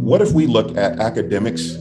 [0.00, 1.74] What if we look at academics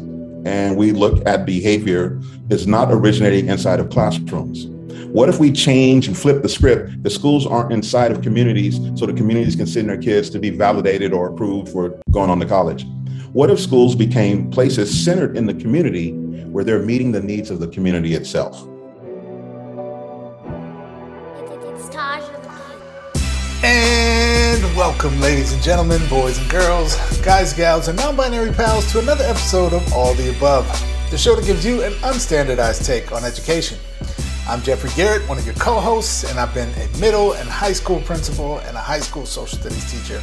[0.46, 2.20] and we look at behavior
[2.50, 4.66] is not originating inside of classrooms?
[5.08, 7.02] What if we change and flip the script?
[7.02, 10.50] The schools aren't inside of communities, so the communities can send their kids to be
[10.50, 12.86] validated or approved for going on to college.
[13.32, 17.62] What if schools became places centered in the community where they're meeting the needs of
[17.62, 18.68] the community itself?
[25.02, 29.24] Welcome, ladies and gentlemen, boys and girls, guys, gals, and non binary pals, to another
[29.24, 30.66] episode of All the Above,
[31.10, 33.78] the show that gives you an unstandardized take on education.
[34.46, 37.72] I'm Jeffrey Garrett, one of your co hosts, and I've been a middle and high
[37.72, 40.22] school principal and a high school social studies teacher.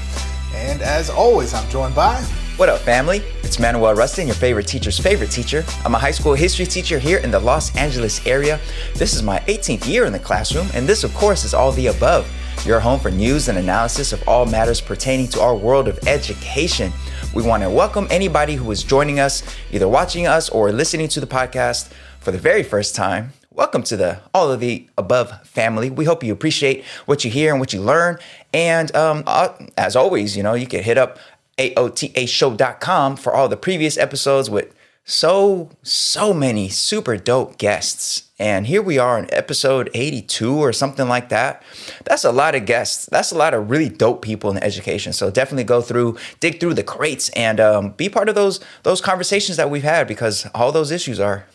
[0.54, 2.20] And as always, I'm joined by.
[2.58, 3.22] What up, family?
[3.45, 5.64] It's Manuel Rustin, your favorite teacher's favorite teacher.
[5.86, 8.60] I'm a high school history teacher here in the Los Angeles area.
[8.95, 11.86] This is my 18th year in the classroom, and this, of course, is all the
[11.86, 12.28] above
[12.65, 16.92] your home for news and analysis of all matters pertaining to our world of education.
[17.34, 19.42] We want to welcome anybody who is joining us,
[19.73, 21.90] either watching us or listening to the podcast
[22.21, 23.32] for the very first time.
[23.51, 25.90] Welcome to the All of the Above family.
[25.90, 28.18] We hope you appreciate what you hear and what you learn.
[28.52, 31.18] And um, uh, as always, you know, you can hit up
[31.59, 38.26] AOTAShow.com for all the previous episodes with so, so many super dope guests.
[38.38, 41.62] And here we are in episode 82 or something like that.
[42.04, 43.06] That's a lot of guests.
[43.06, 45.15] That's a lot of really dope people in education.
[45.15, 49.01] So definitely go through, dig through the crates and um, be part of those, those
[49.01, 51.46] conversations that we've had because all those issues are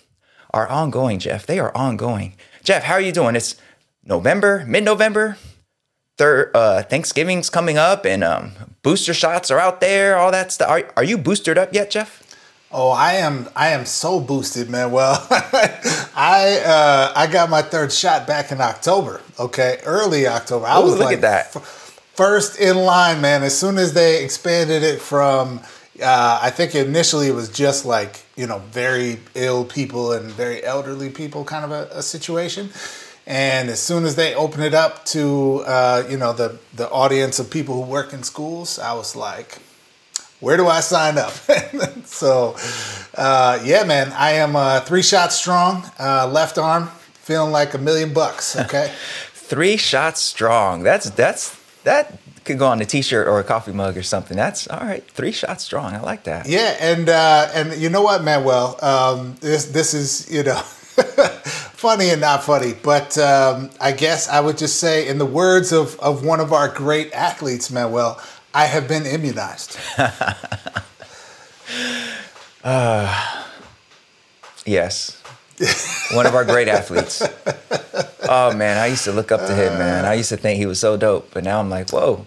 [0.54, 1.46] are ongoing, Jeff.
[1.46, 2.34] They are ongoing.
[2.64, 3.36] Jeff, how are you doing?
[3.36, 3.56] It's
[4.04, 5.38] November, mid-November.
[6.20, 8.52] Uh, Thanksgiving's coming up, and um,
[8.84, 10.18] booster shots are out there.
[10.18, 10.70] All that stuff.
[10.70, 12.21] Are, are you boosted up yet, Jeff?
[12.74, 13.50] Oh, I am.
[13.56, 14.92] I am so boosted, man.
[14.92, 15.26] Well,
[16.16, 19.22] I uh, I got my third shot back in October.
[19.40, 20.66] Okay, early October.
[20.68, 21.46] I Ooh, was look like at that.
[21.56, 23.44] f- first in line, man.
[23.44, 25.60] As soon as they expanded it from
[26.02, 30.64] uh, I think initially it was just like you know very ill people and very
[30.64, 32.70] elderly people kind of a, a situation.
[33.28, 37.38] And as soon as they opened it up to uh, you know the the audience
[37.40, 39.58] of people who work in schools, I was like,
[40.42, 41.32] where do I sign up?
[42.06, 42.58] so
[43.16, 47.78] uh, yeah, man, I am uh, three shots strong, uh, left arm, feeling like a
[47.78, 48.56] million bucks.
[48.60, 48.92] Okay,
[49.34, 50.84] three shots strong.
[50.84, 54.36] That's that's that could go on a t-shirt or a coffee mug or something.
[54.36, 55.04] That's all right.
[55.12, 55.94] Three shots strong.
[55.94, 56.48] I like that.
[56.48, 58.78] Yeah, and uh, and you know what, Manuel?
[58.84, 60.56] Um, this this is you know
[61.82, 65.72] funny and not funny, but um, I guess I would just say, in the words
[65.72, 68.20] of of one of our great athletes, Manuel,
[68.54, 69.78] I have been immunized.
[72.64, 73.46] uh,
[74.66, 75.22] yes.
[76.14, 77.24] One of our great athletes.
[78.24, 80.06] Oh man, I used to look up to him, man.
[80.06, 82.26] I used to think he was so dope, but now I'm like, whoa,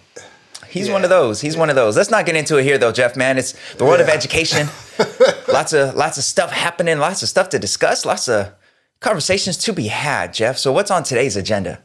[0.69, 0.93] he's yeah.
[0.93, 1.41] one of those.
[1.41, 1.97] He's one of those.
[1.97, 3.17] Let's not get into it here, though, Jeff.
[3.17, 4.05] Man, it's the world yeah.
[4.05, 4.69] of education.
[5.49, 6.99] lots of lots of stuff happening.
[6.99, 8.05] Lots of stuff to discuss.
[8.05, 8.53] Lots of
[9.01, 10.59] conversations to be had, Jeff.
[10.59, 11.81] So, what's on today's agenda?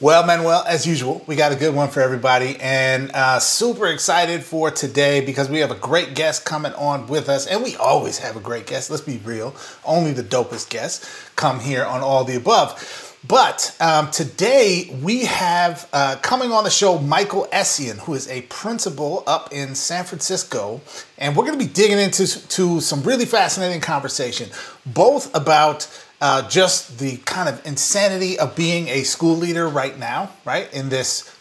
[0.00, 4.44] Well, Manuel, as usual, we got a good one for everybody, and uh, super excited
[4.44, 8.18] for today because we have a great guest coming on with us, and we always
[8.18, 8.92] have a great guest.
[8.92, 11.04] Let's be real; only the dopest guests
[11.34, 13.16] come here on all the above.
[13.26, 18.42] But um, today we have uh, coming on the show Michael Essien, who is a
[18.42, 20.80] principal up in San Francisco,
[21.18, 24.48] and we're going to be digging into to some really fascinating conversation,
[24.86, 25.88] both about
[26.20, 30.88] uh, just the kind of insanity of being a school leader right now, right in
[30.88, 31.34] this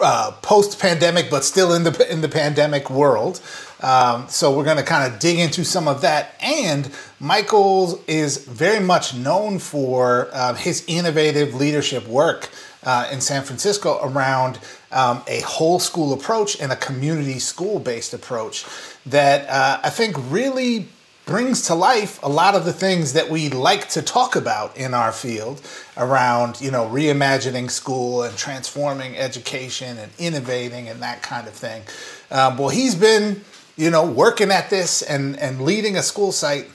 [0.00, 3.40] uh, post-pandemic, but still in the in the pandemic world.
[3.80, 6.36] Um, so we're going to kind of dig into some of that.
[6.40, 12.50] And Michael is very much known for uh, his innovative leadership work
[12.84, 14.60] uh, in San Francisco around
[14.92, 18.64] um, a whole school approach and a community school-based approach
[19.06, 20.88] that uh, I think really
[21.24, 24.92] brings to life a lot of the things that we like to talk about in
[24.92, 25.60] our field
[25.96, 31.82] around you know reimagining school and transforming education and innovating and that kind of thing.
[32.30, 33.42] Um, well he's been
[33.76, 36.68] you know working at this and and leading a school site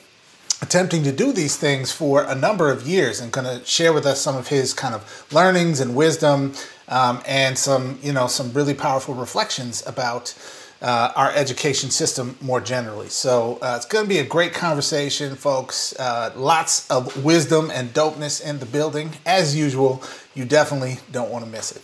[0.62, 4.06] attempting to do these things for a number of years and going to share with
[4.06, 6.54] us some of his kind of learnings and wisdom
[6.88, 10.34] um, and some you know some really powerful reflections about
[10.82, 13.10] uh, our education system more generally.
[13.10, 15.98] So uh, it's going to be a great conversation, folks.
[16.00, 19.12] Uh, lots of wisdom and dopeness in the building.
[19.26, 20.04] As usual,
[20.36, 21.82] you definitely don't want to miss it.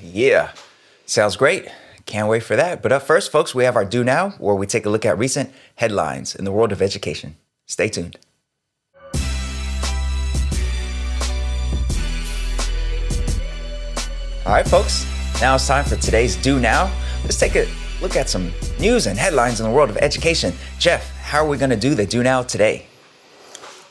[0.00, 0.52] Yeah,
[1.06, 1.68] sounds great.
[2.04, 2.82] Can't wait for that.
[2.82, 5.18] But up first, folks, we have our Do Now, where we take a look at
[5.18, 7.36] recent headlines in the world of education.
[7.66, 8.16] Stay tuned.
[14.44, 15.04] All right, folks,
[15.40, 16.92] now it's time for today's Do Now.
[17.24, 17.66] Let's take a
[18.00, 20.52] look at some news and headlines in the world of education.
[20.78, 22.86] Jeff, how are we going to do the do now today?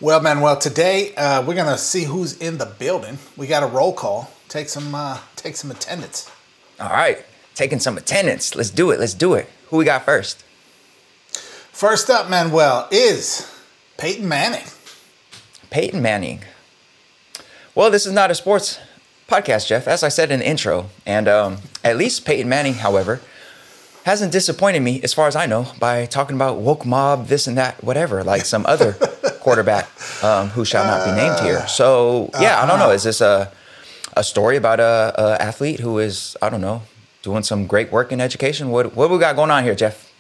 [0.02, 3.18] Well, Manuel, today uh, we're going to see who's in the building.
[3.38, 4.31] We got a roll call.
[4.50, 6.30] Take some, uh, take some attendance.
[6.80, 7.25] All right,
[7.56, 8.56] taking some attendance.
[8.56, 9.00] Let's do it.
[9.00, 9.50] Let's do it.
[9.69, 10.44] Who we got first?
[11.72, 13.51] First up, Manuel, is
[13.98, 14.66] Peyton Manning.
[15.69, 16.42] Peyton Manning.
[17.74, 18.80] Well, this is not a sports
[19.28, 20.90] podcast, Jeff, as I said in the intro.
[21.06, 23.19] And um, at least Peyton Manning, however,
[24.06, 27.57] hasn't disappointed me, as far as I know, by talking about woke mob, this and
[27.57, 28.94] that, whatever, like some other
[29.42, 29.90] quarterback
[30.24, 31.68] um, who shall not be named here.
[31.68, 32.92] So, yeah, I don't know.
[32.92, 33.52] Is this a,
[34.16, 36.84] a story about a, a athlete who is, I don't know,
[37.24, 38.69] doing some great work in education?
[38.69, 40.13] What, what we got going on here, Jeff?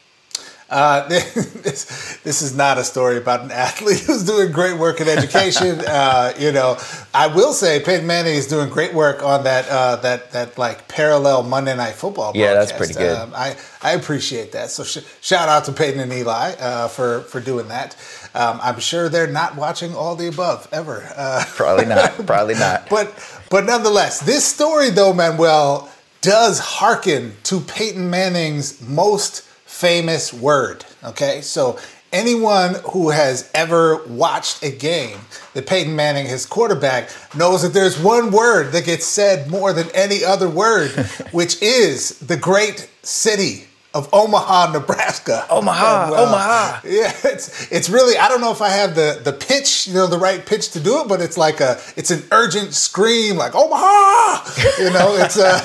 [0.69, 5.07] Uh, this, this is not a story about an athlete who's doing great work in
[5.07, 5.79] education.
[5.87, 6.77] uh, you know,
[7.13, 10.87] I will say Peyton Manning is doing great work on that uh, that that like
[10.87, 12.31] parallel Monday Night Football.
[12.35, 13.15] Yeah, that's pretty good.
[13.15, 14.71] Um, I I appreciate that.
[14.71, 17.95] So sh- shout out to Peyton and Eli uh, for for doing that.
[18.33, 21.07] Um, I'm sure they're not watching all the above ever.
[21.15, 22.13] Uh, probably not.
[22.25, 22.89] Probably not.
[22.89, 23.13] but
[23.49, 25.89] but nonetheless, this story though, Manuel,
[26.21, 29.43] does hearken to Peyton Manning's most
[29.75, 30.85] famous word.
[31.03, 31.77] Okay, so
[32.13, 35.19] anyone who has ever watched a game
[35.53, 39.89] that Peyton Manning, his quarterback, knows that there's one word that gets said more than
[39.93, 40.91] any other word,
[41.31, 45.45] which is the great city of Omaha, Nebraska.
[45.49, 46.81] Omaha, uh, Omaha.
[46.83, 50.05] Yeah, it's it's really I don't know if I have the the pitch, you know,
[50.05, 53.55] the right pitch to do it, but it's like a it's an urgent scream like
[53.55, 54.83] Omaha.
[54.83, 55.59] You know, it's uh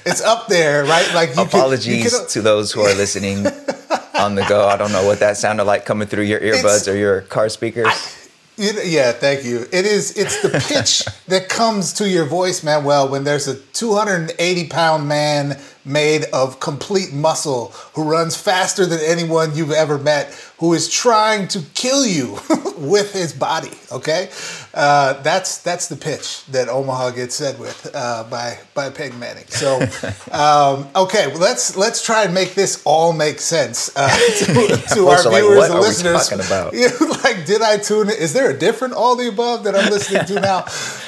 [0.06, 1.14] it's up there, right?
[1.14, 3.46] Like you apologies to those who are listening
[4.18, 4.66] on the go.
[4.66, 7.86] I don't know what that sounded like coming through your earbuds or your car speakers.
[7.86, 8.26] I,
[8.58, 9.66] yeah, thank you.
[9.70, 10.16] It is.
[10.16, 15.60] It's the pitch that comes to your voice, Manuel, when there's a 280 pound man
[15.86, 21.48] made of complete muscle who runs faster than anyone you've ever met, who is trying
[21.48, 22.38] to kill you
[22.76, 23.70] with his body.
[23.92, 24.30] Okay,
[24.76, 29.46] uh, that's that's the pitch that Omaha gets said with uh, by by Peyton Manning.
[29.46, 29.76] So,
[30.32, 34.06] um, okay, well, let's let's try and make this all make sense uh,
[34.38, 36.28] to, to our like, viewers and listeners.
[36.28, 36.74] talking about?
[37.24, 38.10] like, did I tune?
[38.10, 38.16] In?
[38.16, 40.66] Is there a different all the above that I'm listening to now?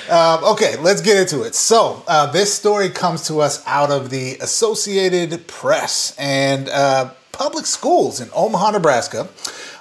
[0.09, 1.55] Um, okay, let's get into it.
[1.55, 7.67] So, uh, this story comes to us out of the Associated Press and uh, public
[7.67, 9.29] schools in Omaha, Nebraska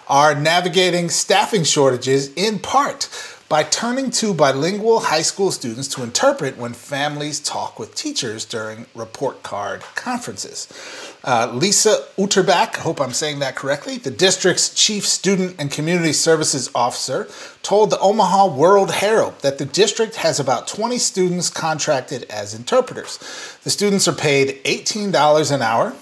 [0.10, 3.10] are navigating staffing shortages in part
[3.50, 8.86] by turning to bilingual high school students to interpret when families talk with teachers during
[8.94, 10.68] report card conferences.
[11.24, 16.14] Uh, Lisa Utterback, I hope I'm saying that correctly, the district's chief student and community
[16.14, 17.30] services officer,
[17.64, 23.18] told the Omaha World Herald that the district has about 20 students contracted as interpreters.
[23.64, 25.96] The students are paid $18 an hour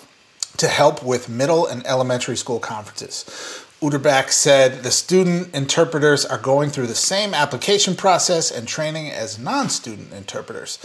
[0.57, 3.64] to help with middle and elementary school conferences.
[3.85, 9.37] Utterback said the student interpreters are going through the same application process and training as
[9.37, 10.79] non student interpreters.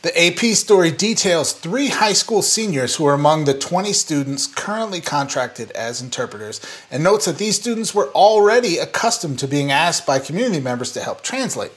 [0.00, 5.02] The AP story details three high school seniors who are among the 20 students currently
[5.02, 10.18] contracted as interpreters and notes that these students were already accustomed to being asked by
[10.18, 11.72] community members to help translate.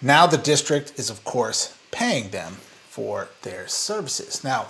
[0.00, 2.54] Now the district is, of course, paying them
[2.88, 4.42] for their services.
[4.42, 4.68] Now,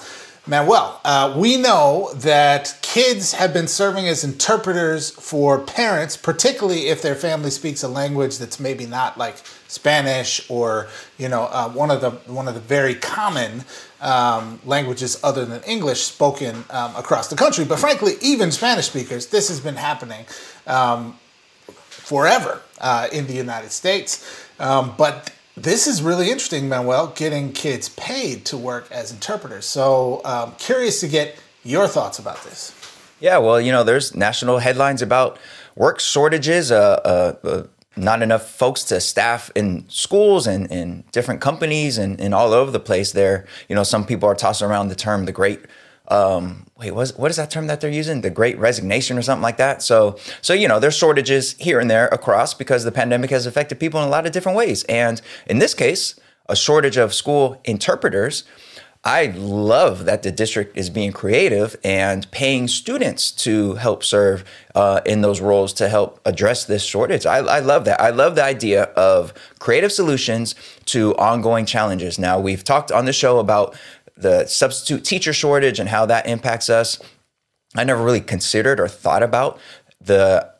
[0.49, 7.03] Manuel, uh, we know that kids have been serving as interpreters for parents, particularly if
[7.03, 10.87] their family speaks a language that's maybe not like Spanish or
[11.19, 13.65] you know uh, one of the one of the very common
[14.01, 17.65] um, languages other than English spoken um, across the country.
[17.65, 20.27] But frankly, even Spanish speakers, this has been happening
[20.69, 21.19] um,
[21.89, 24.25] forever uh, in the United States.
[24.61, 29.65] Um, but this is really interesting, Manuel, getting kids paid to work as interpreters.
[29.65, 32.75] So, um, curious to get your thoughts about this.
[33.21, 35.39] Yeah, well, you know, there's national headlines about
[35.75, 37.01] work shortages, uh,
[37.45, 37.63] uh, uh,
[37.97, 42.71] not enough folks to staff in schools and in different companies and, and all over
[42.71, 43.13] the place.
[43.13, 45.61] There, you know, some people are tossing around the term the great
[46.09, 48.21] um, wait, what, what is that term that they're using?
[48.21, 49.83] The great resignation or something like that.
[49.83, 53.81] So, so, you know, there's shortages here and there across because the pandemic has affected
[53.81, 54.85] people in a lot of different ways.
[54.85, 58.45] And in this case, a shortage of school interpreters.
[59.05, 64.45] I love that the district is being creative and paying students to help serve
[64.75, 67.25] uh, in those roles to help address this shortage.
[67.25, 68.01] I, I, love that.
[68.01, 72.19] I love the idea of creative solutions to ongoing challenges.
[72.19, 73.77] Now, we've talked on the show about
[74.17, 76.99] the substitute teacher shortage and how that impacts us.
[77.75, 79.61] I never really considered or thought about
[80.01, 80.55] the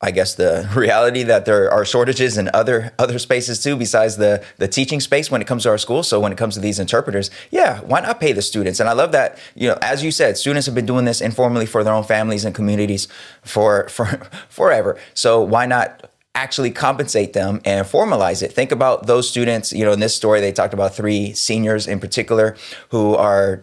[0.00, 4.44] I guess the reality that there are shortages in other other spaces too, besides the
[4.58, 6.02] the teaching space when it comes to our school.
[6.02, 8.78] So when it comes to these interpreters, yeah, why not pay the students?
[8.80, 11.66] And I love that you know, as you said, students have been doing this informally
[11.66, 13.08] for their own families and communities
[13.42, 14.06] for for
[14.48, 14.98] forever.
[15.14, 16.07] So why not
[16.38, 18.52] actually compensate them and formalize it.
[18.52, 21.98] Think about those students, you know, in this story, they talked about three seniors in
[21.98, 22.56] particular
[22.90, 23.62] who are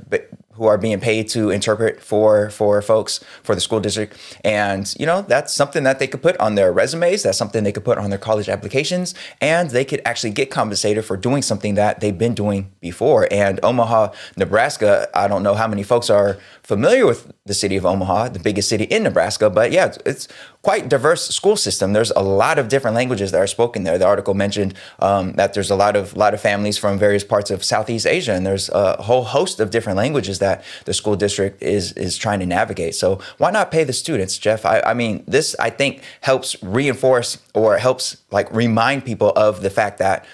[0.56, 5.06] who are being paid to interpret for for folks for the school district and you
[5.06, 7.98] know that's something that they could put on their resumes that's something they could put
[7.98, 12.18] on their college applications and they could actually get compensated for doing something that they've
[12.18, 17.32] been doing before and omaha nebraska i don't know how many folks are familiar with
[17.46, 19.52] the city of Omaha, the biggest city in Nebraska.
[19.52, 20.28] But yeah, it's,
[20.66, 21.94] quite diverse school system.
[21.94, 24.00] There's a lot of different languages that are spoken there.
[24.00, 27.52] The article mentioned um, that there's a lot of lot of families from various parts
[27.52, 31.62] of Southeast Asia, and there's a whole host of different languages that the school district
[31.62, 32.96] is is trying to navigate.
[32.96, 34.66] So why not pay the students, Jeff?
[34.66, 39.70] I, I mean, this I think helps reinforce or helps like remind people of the
[39.70, 40.26] fact that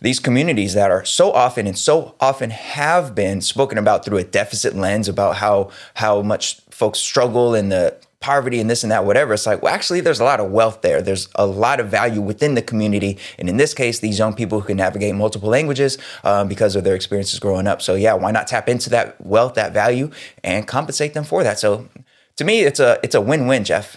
[0.00, 4.24] these communities that are so often and so often have been spoken about through a
[4.24, 9.06] deficit lens about how how much folks struggle in the poverty and this and that
[9.06, 11.00] whatever it's like well actually there's a lot of wealth there.
[11.00, 13.16] There's a lot of value within the community.
[13.38, 16.84] And in this case these young people who can navigate multiple languages um, because of
[16.84, 17.80] their experiences growing up.
[17.80, 20.10] So yeah why not tap into that wealth that value
[20.44, 21.58] and compensate them for that?
[21.58, 21.88] So
[22.36, 23.96] to me it's a it's a win-win jeff.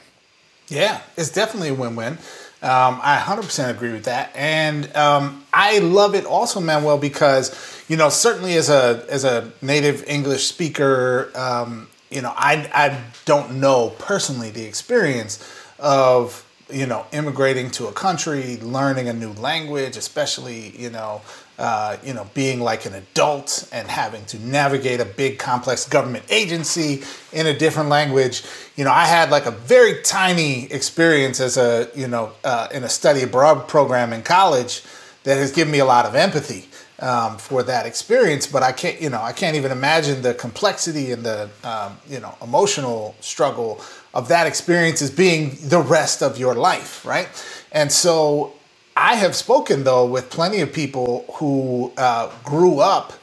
[0.70, 2.18] Yeah it's definitely a win-win.
[2.62, 7.54] Um, I 100% agree with that, and um, I love it also, Manuel, because
[7.90, 13.02] you know certainly as a as a native English speaker, um, you know I I
[13.26, 15.44] don't know personally the experience
[15.80, 21.22] of you know immigrating to a country, learning a new language, especially you know
[21.58, 26.26] uh, you know, being like an adult and having to navigate a big complex government
[26.30, 28.44] agency in a different language.
[28.76, 32.84] You know, I had like a very tiny experience as a, you know, uh, in
[32.84, 34.84] a study abroad program in college
[35.26, 38.48] that has given me a lot of empathy um, for that experience.
[38.48, 42.20] But I can't, you know, I can't even imagine the complexity and the, um, you
[42.20, 43.82] know, emotional struggle
[44.14, 47.28] of that experience as being the rest of your life, right?
[47.72, 48.54] And so
[48.96, 53.14] I have spoken though with plenty of people who uh, grew up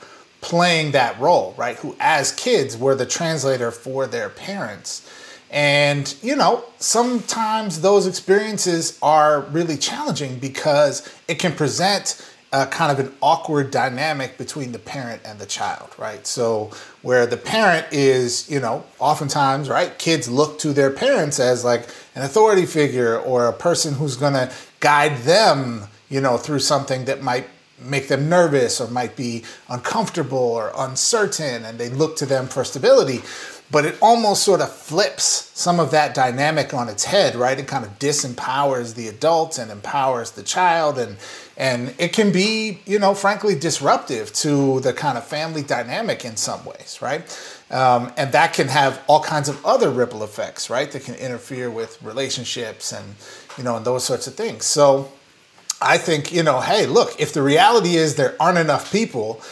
[0.40, 1.76] playing that role, right?
[1.76, 5.08] Who, as kids, were the translator for their parents.
[5.50, 12.90] And, you know, sometimes those experiences are really challenging because it can present a kind
[12.90, 16.26] of an awkward dynamic between the parent and the child, right?
[16.26, 21.64] So, where the parent is, you know, oftentimes, right, kids look to their parents as
[21.64, 27.04] like an authority figure or a person who's gonna guide them, you know, through something
[27.04, 27.46] that might
[27.78, 32.64] make them nervous or might be uncomfortable or uncertain, and they look to them for
[32.64, 33.22] stability.
[33.72, 37.58] But it almost sort of flips some of that dynamic on its head, right?
[37.58, 41.16] It kind of disempowers the adult and empowers the child, and
[41.56, 46.36] and it can be, you know, frankly, disruptive to the kind of family dynamic in
[46.36, 47.22] some ways, right?
[47.70, 50.90] Um, and that can have all kinds of other ripple effects, right?
[50.90, 53.14] That can interfere with relationships and
[53.56, 54.64] you know, and those sorts of things.
[54.64, 55.10] So
[55.82, 59.42] I think, you know, hey, look, if the reality is there aren't enough people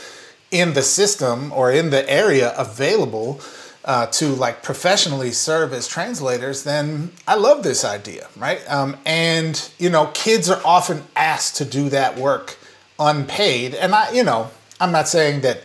[0.50, 3.40] in the system or in the area available
[3.88, 8.60] uh, to like professionally serve as translators, then I love this idea, right?
[8.70, 12.58] Um, and you know, kids are often asked to do that work
[12.98, 15.62] unpaid, and I, you know, I'm not saying that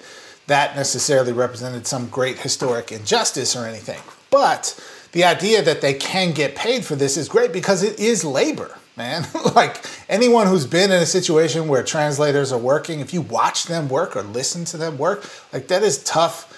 [0.48, 4.00] that necessarily represented some great historic injustice or anything,
[4.32, 4.80] but
[5.12, 8.78] the idea that they can get paid for this is great because it is labor,
[8.96, 9.28] man.
[9.56, 13.90] like anyone who's been in a situation where translators are working, if you watch them
[13.90, 16.50] work or listen to them work, like that is tough,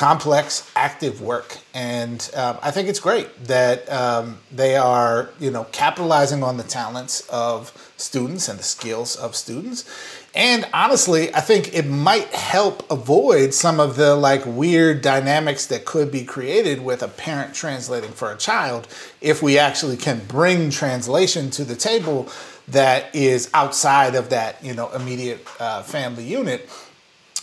[0.00, 1.58] complex, active work.
[1.74, 6.62] And um, I think it's great that um, they are, you know, capitalizing on the
[6.62, 9.84] talents of students and the skills of students
[10.34, 15.84] and honestly, I think it might help avoid some of the like weird dynamics that
[15.84, 18.86] could be created with a parent translating for a child
[19.20, 22.28] if we actually can bring translation to the table
[22.68, 26.68] that is outside of that, you know, immediate uh, family unit.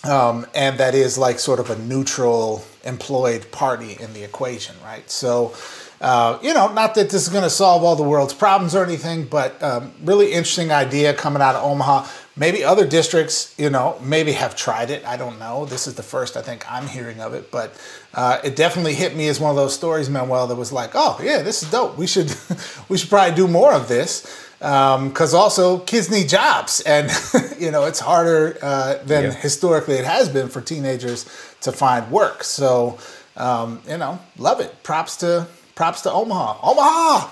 [0.03, 5.09] Um, and that is like sort of a neutral employed party in the equation, right?
[5.09, 5.53] So,
[5.99, 8.83] uh, you know, not that this is going to solve all the world's problems or
[8.83, 12.07] anything, but um, really interesting idea coming out of Omaha.
[12.35, 15.03] Maybe other districts, you know, maybe have tried it.
[15.05, 15.65] I don't know.
[15.65, 17.75] This is the first I think I'm hearing of it, but
[18.13, 21.19] uh, it definitely hit me as one of those stories, Manuel, that was like, oh
[21.21, 21.97] yeah, this is dope.
[21.97, 22.33] We should
[22.89, 27.11] we should probably do more of this because um, also kids need jobs, and
[27.59, 29.31] you know it's harder uh, than yeah.
[29.31, 31.25] historically it has been for teenagers
[31.61, 32.43] to find work.
[32.43, 32.97] So
[33.35, 34.83] um, you know, love it.
[34.83, 36.59] Props to props to Omaha.
[36.63, 37.31] Omaha.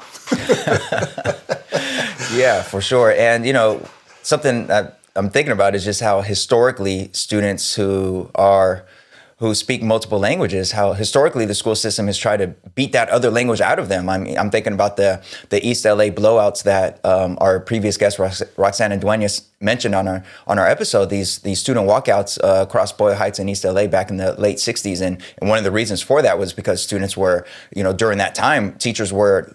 [2.35, 3.11] yeah, for sure.
[3.11, 3.85] And you know,
[4.21, 8.85] something that I'm thinking about is just how historically students who are
[9.37, 13.29] who speak multiple languages, how historically the school system has tried to beat that other
[13.29, 14.07] language out of them.
[14.07, 18.17] I'm, I'm thinking about the, the East LA blowouts that um, our previous guest,
[18.55, 23.15] Roxana Duenas, mentioned on our, on our episode, these, these student walkouts uh, across Boyle
[23.15, 25.01] Heights and East LA back in the late 60s.
[25.01, 28.17] And, and one of the reasons for that was because students were, you know, during
[28.19, 29.53] that time, teachers were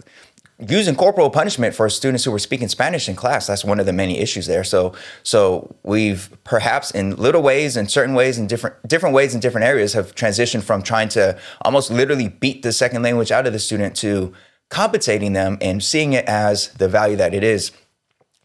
[0.69, 3.47] using corporal punishment for students who were speaking Spanish in class.
[3.47, 4.65] That's one of the many issues there.
[4.65, 9.41] So, so we've perhaps in little ways, in certain ways, in different different ways, in
[9.41, 13.53] different areas, have transitioned from trying to almost literally beat the second language out of
[13.53, 14.33] the student to
[14.69, 17.73] compensating them and seeing it as the value that it is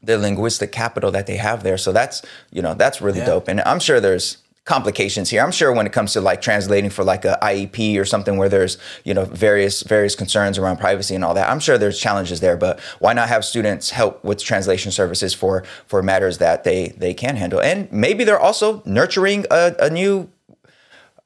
[0.01, 3.25] the linguistic capital that they have there so that's you know that's really yeah.
[3.25, 5.43] dope and i'm sure there's complications here.
[5.43, 8.49] I'm sure when it comes to like translating for like a IEP or something where
[8.49, 11.49] there's, you know, various various concerns around privacy and all that.
[11.49, 15.63] I'm sure there's challenges there, but why not have students help with translation services for
[15.85, 17.61] for matters that they they can handle?
[17.61, 20.29] And maybe they're also nurturing a, a new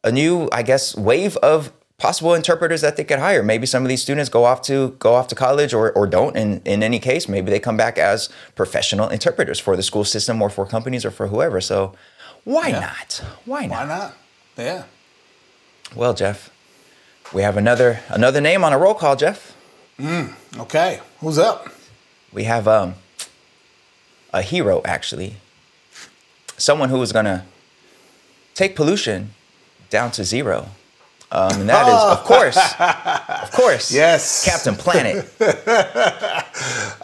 [0.03, 3.43] a new, I guess, wave of possible interpreters that they could hire.
[3.43, 6.35] Maybe some of these students go off to go off to college or, or don't.
[6.35, 10.41] And in any case, maybe they come back as professional interpreters for the school system
[10.41, 11.59] or for companies or for whoever.
[11.59, 11.93] So
[12.49, 12.79] why yeah.
[12.79, 13.23] not?
[13.45, 13.77] Why not?
[13.77, 14.17] Why not?
[14.57, 14.83] Yeah.
[15.95, 16.49] Well, Jeff,
[17.31, 19.55] we have another another name on a roll call, Jeff.
[19.99, 20.99] Mm, okay.
[21.19, 21.69] Who's up?
[22.33, 22.95] We have um
[24.33, 25.35] a hero actually.
[26.57, 27.45] Someone who is gonna
[28.55, 29.35] take pollution
[29.91, 30.69] down to zero.
[31.31, 32.11] Um, and that oh.
[32.11, 32.57] is, of course,
[33.43, 35.31] of course, yes, Captain Planet.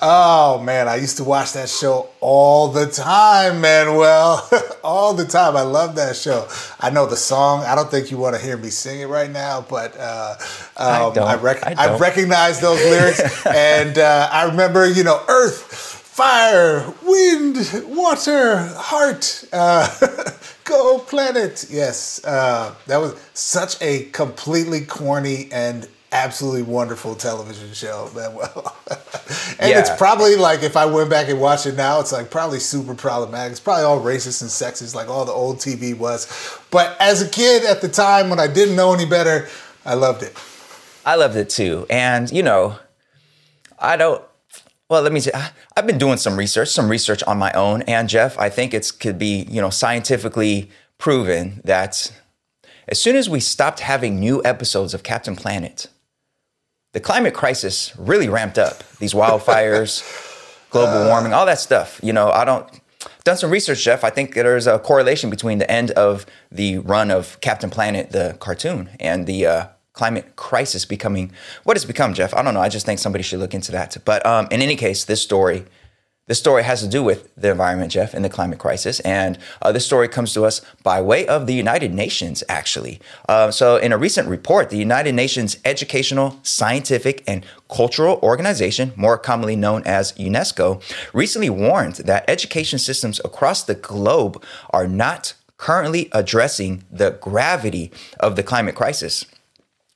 [0.01, 4.49] oh man, I used to watch that show all the time, Manuel,
[4.83, 5.55] all the time.
[5.55, 6.47] I love that show.
[6.79, 7.65] I know the song.
[7.65, 10.35] I don't think you want to hear me sing it right now, but uh,
[10.77, 15.23] um, I, I, rec- I, I, recognize those lyrics, and uh, I remember, you know,
[15.27, 17.57] Earth, fire, wind,
[17.87, 19.43] water, heart.
[19.51, 19.85] Uh,
[20.63, 21.65] Go Planet!
[21.69, 28.73] Yes, uh, that was such a completely corny and absolutely wonderful television show, Manuel.
[29.59, 29.79] and yeah.
[29.79, 32.95] it's probably like if I went back and watched it now, it's like probably super
[32.95, 33.51] problematic.
[33.51, 36.61] It's probably all racist and sexist, like all the old TV was.
[36.71, 39.49] But as a kid at the time when I didn't know any better,
[39.85, 40.33] I loved it.
[41.05, 42.79] I loved it too, and you know,
[43.77, 44.23] I don't.
[44.89, 45.31] Well, let me say,
[45.75, 47.81] I've been doing some research, some research on my own.
[47.83, 50.69] And Jeff, I think it could be, you know, scientifically
[50.99, 52.11] proven that
[52.87, 55.87] as soon as we stopped having new episodes of Captain Planet,
[56.93, 58.83] the climate crisis really ramped up.
[58.99, 60.03] These wildfires,
[60.69, 61.99] global warming, all that stuff.
[62.03, 62.69] You know, I don't
[63.23, 64.03] done some research, Jeff.
[64.03, 68.37] I think there's a correlation between the end of the run of Captain Planet, the
[68.39, 71.31] cartoon, and the uh, climate crisis becoming
[71.63, 72.33] what it's become, Jeff.
[72.33, 72.59] I don't know.
[72.59, 73.97] I just think somebody should look into that.
[74.05, 75.65] But um, in any case, this story,
[76.27, 78.99] this story has to do with the environment, Jeff, and the climate crisis.
[79.01, 82.99] And uh, this story comes to us by way of the United Nations, actually.
[83.29, 89.17] Uh, so, in a recent report, the United Nations Educational, Scientific, and Cultural Organization, more
[89.17, 90.81] commonly known as UNESCO,
[91.13, 98.35] recently warned that education systems across the globe are not currently addressing the gravity of
[98.35, 99.25] the climate crisis.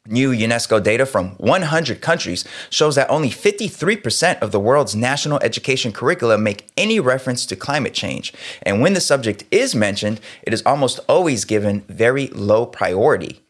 [0.09, 5.91] New UNESCO data from 100 countries shows that only 53% of the world's national education
[5.91, 8.33] curricula make any reference to climate change.
[8.63, 13.41] And when the subject is mentioned, it is almost always given very low priority.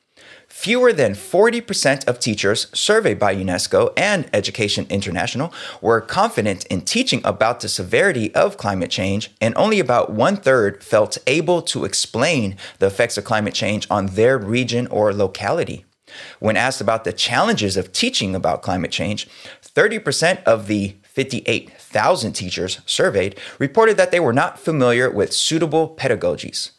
[0.50, 7.22] Fewer than 40% of teachers surveyed by UNESCO and Education International were confident in teaching
[7.24, 12.58] about the severity of climate change, and only about one third felt able to explain
[12.80, 15.86] the effects of climate change on their region or locality.
[16.40, 19.28] When asked about the challenges of teaching about climate change,
[19.64, 26.72] 30% of the 58,000 teachers surveyed reported that they were not familiar with suitable pedagogies.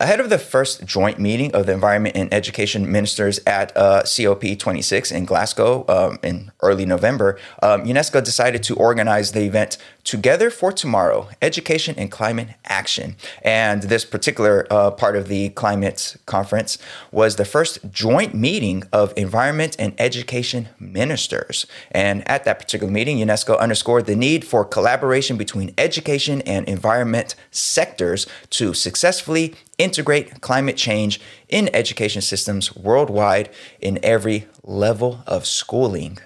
[0.00, 5.10] Ahead of the first joint meeting of the Environment and Education Ministers at uh, COP26
[5.10, 10.72] in Glasgow um, in early November, um, UNESCO decided to organize the event Together for
[10.72, 13.16] Tomorrow Education and Climate Action.
[13.42, 16.78] And this particular uh, part of the climate conference
[17.12, 21.66] was the first joint meeting of environment and education ministers.
[21.90, 27.34] And at that particular meeting, UNESCO underscored the need for collaboration between education and environment
[27.50, 36.18] sectors to successfully integrate climate change in education systems worldwide in every level of schooling.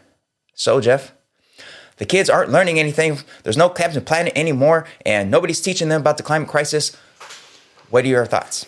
[0.54, 1.12] So, Jeff,
[2.02, 3.20] the kids aren't learning anything.
[3.44, 6.96] There's no Captain Planet anymore, and nobody's teaching them about the climate crisis.
[7.90, 8.66] What are your thoughts?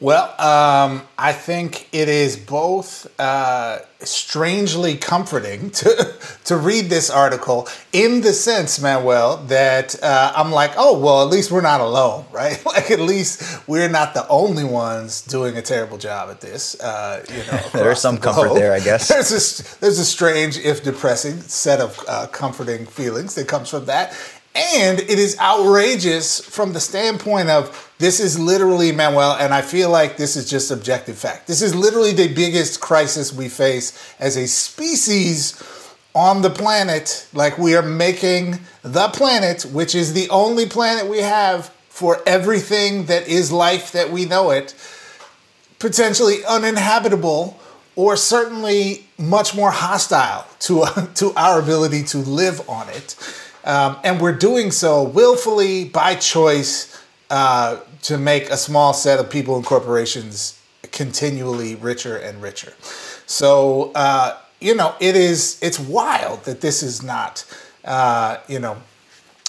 [0.00, 6.14] Well, um, I think it is both uh, strangely comforting to
[6.46, 11.28] to read this article in the sense, Manuel, that uh, I'm like, oh well, at
[11.28, 12.64] least we're not alone, right?
[12.64, 16.80] like at least we're not the only ones doing a terrible job at this.
[16.80, 19.08] Uh, you know, there's some the comfort there, I guess.
[19.08, 23.84] there's a there's a strange, if depressing, set of uh, comforting feelings that comes from
[23.84, 24.16] that,
[24.54, 29.90] and it is outrageous from the standpoint of this is literally, Manuel, and I feel
[29.90, 31.46] like this is just objective fact.
[31.46, 35.62] This is literally the biggest crisis we face as a species
[36.14, 37.28] on the planet.
[37.32, 43.04] Like we are making the planet, which is the only planet we have for everything
[43.06, 44.74] that is life that we know it,
[45.78, 47.60] potentially uninhabitable
[47.96, 53.14] or certainly much more hostile to, to our ability to live on it.
[53.64, 59.30] Um, and we're doing so willfully by choice uh, to make a small set of
[59.30, 60.60] people and corporations
[60.92, 62.72] continually richer and richer.
[63.26, 67.44] So uh, you know, it is it's wild that this is not
[67.84, 68.78] uh, you know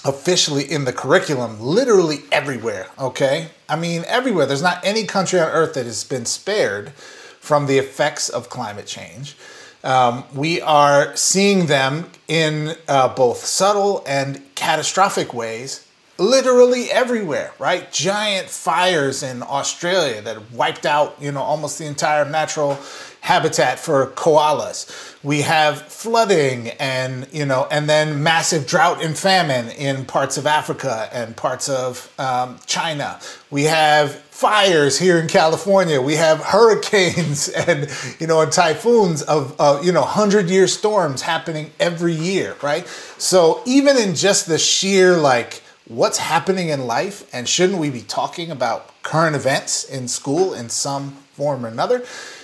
[0.03, 3.49] officially in the curriculum literally everywhere okay?
[3.69, 4.45] I mean everywhere.
[4.45, 6.91] There's not any country on earth that has been spared
[7.39, 9.35] from the effects of climate change
[9.83, 15.87] um, we are seeing them in uh, both subtle and catastrophic ways
[16.21, 17.91] literally everywhere, right?
[17.91, 22.77] Giant fires in Australia that wiped out, you know, almost the entire natural
[23.21, 25.15] habitat for koalas.
[25.23, 30.47] We have flooding and, you know, and then massive drought and famine in parts of
[30.47, 33.19] Africa and parts of um, China.
[33.51, 36.01] We have fires here in California.
[36.01, 37.87] We have hurricanes and,
[38.19, 42.87] you know, and typhoons of, uh, you know, 100 year storms happening every year, right?
[43.19, 48.01] So even in just the sheer, like, what's happening in life and shouldn't we be
[48.01, 52.03] talking about current events in school in some form or another?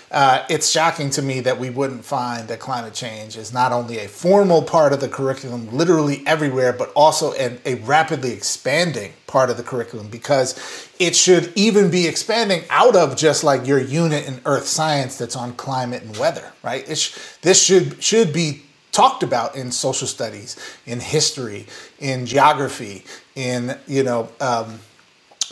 [0.09, 3.99] Uh, it's shocking to me that we wouldn't find that climate change is not only
[3.99, 9.49] a formal part of the curriculum, literally everywhere, but also an, a rapidly expanding part
[9.49, 14.25] of the curriculum because it should even be expanding out of just like your unit
[14.25, 16.97] in earth science that's on climate and weather, right?
[16.97, 18.61] Sh- this should should be
[18.93, 21.67] talked about in social studies, in history,
[21.99, 23.03] in geography,
[23.35, 24.79] in you know um,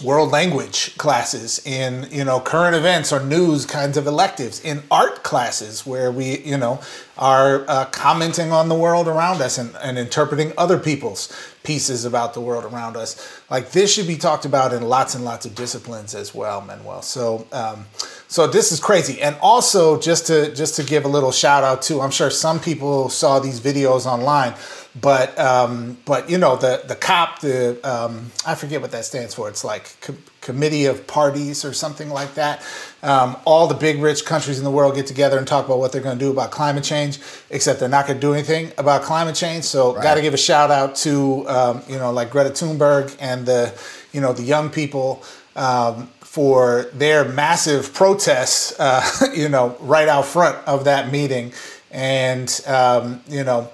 [0.04, 5.24] world language classes, in you know current events or news kinds of electives, in art
[5.24, 6.82] classes where we you know
[7.18, 11.32] are uh, commenting on the world around us and, and interpreting other people's
[11.64, 13.42] pieces about the world around us.
[13.50, 17.02] Like this should be talked about in lots and lots of disciplines as well, Manuel.
[17.02, 17.48] So.
[17.52, 17.86] Um,
[18.28, 19.22] so this is crazy.
[19.22, 22.60] And also just to just to give a little shout out to, I'm sure some
[22.60, 24.56] people saw these videos online,
[25.00, 29.36] but um, but you know the the COP, the um, I forget what that stands
[29.36, 29.48] for.
[29.50, 32.64] It's like co- Committee of Parties or something like that.
[33.04, 35.92] Um, all the big rich countries in the world get together and talk about what
[35.92, 39.02] they're going to do about climate change, except they're not going to do anything about
[39.04, 39.66] climate change.
[39.66, 40.04] So right.
[40.04, 43.74] got to give a shout out to um, you know like Greta Thunberg and the
[44.14, 45.24] you know the young people
[45.56, 49.02] um, for their massive protests, uh,
[49.34, 51.54] you know, right out front of that meeting,
[51.92, 53.72] and um, you know,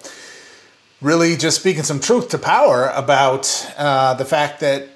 [1.02, 3.48] really just speaking some truth to power about
[3.80, 4.88] uh, the fact that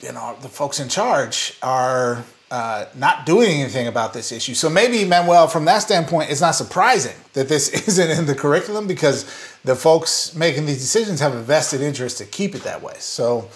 [0.00, 4.54] you know the folks in charge are uh, not doing anything about this issue.
[4.54, 8.88] So maybe Manuel, from that standpoint, it's not surprising that this isn't in the curriculum
[8.88, 9.22] because
[9.62, 12.94] the folks making these decisions have a vested interest to keep it that way.
[12.98, 13.48] So.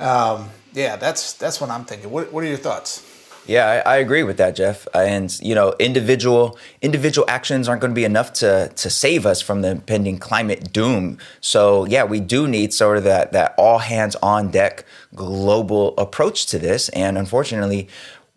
[0.00, 2.10] Um, yeah, that's that's what I'm thinking.
[2.10, 3.02] What what are your thoughts?
[3.46, 4.88] Yeah, I, I, agree with that, Jeff.
[4.92, 9.40] And you know, individual individual actions aren't going to be enough to to save us
[9.40, 11.18] from the impending climate doom.
[11.40, 14.84] So yeah, we do need sort of that that all hands on deck
[15.14, 16.90] global approach to this.
[16.90, 17.88] And unfortunately,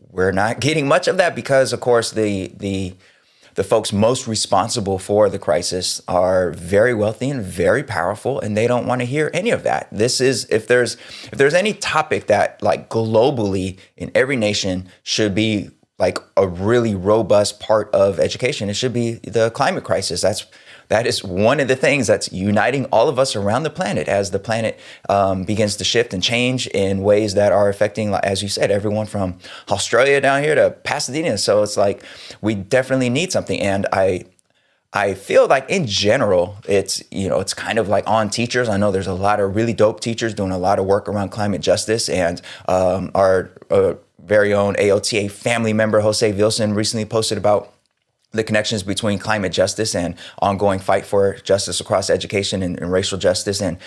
[0.10, 2.96] we're not getting much of that because, of course, the the
[3.60, 8.68] the folks most responsible for the crisis are very wealthy and very powerful and they
[8.68, 9.90] don't want to hear any of that.
[9.92, 10.94] This is if there's
[11.30, 16.96] if there's any topic that like globally in every nation should be like a really
[16.96, 20.22] robust part of education it should be the climate crisis.
[20.22, 20.46] That's
[20.90, 24.32] that is one of the things that's uniting all of us around the planet as
[24.32, 28.50] the planet um, begins to shift and change in ways that are affecting, as you
[28.50, 29.38] said, everyone from
[29.70, 31.38] Australia down here to Pasadena.
[31.38, 32.04] So it's like
[32.42, 33.60] we definitely need something.
[33.60, 34.26] And I,
[34.92, 38.68] I feel like in general, it's you know it's kind of like on teachers.
[38.68, 41.30] I know there's a lot of really dope teachers doing a lot of work around
[41.30, 47.38] climate justice, and um, our uh, very own AOTA family member Jose Vilson recently posted
[47.38, 47.72] about
[48.32, 53.18] the connections between climate justice and ongoing fight for justice across education and, and, racial
[53.18, 53.60] justice.
[53.60, 53.78] And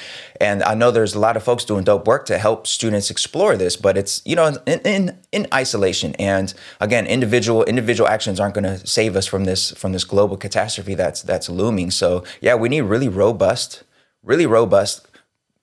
[0.41, 3.57] and I know there's a lot of folks doing dope work to help students explore
[3.57, 6.15] this but it's you know in in, in isolation.
[6.17, 10.37] And again individual individual actions aren't going to save us from this from this global
[10.37, 11.93] catastrophe that's that's looming.
[11.93, 13.85] So yeah we need really robust
[14.25, 15.07] really robust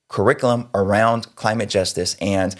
[0.08, 2.16] curriculum around climate justice.
[2.20, 2.54] And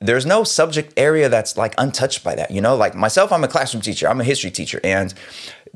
[0.00, 2.76] there's no subject area that's like untouched by that you know?
[2.76, 4.08] Like myself i'm a classroom teacher.
[4.08, 4.80] I'm a history teacher.
[4.82, 5.12] And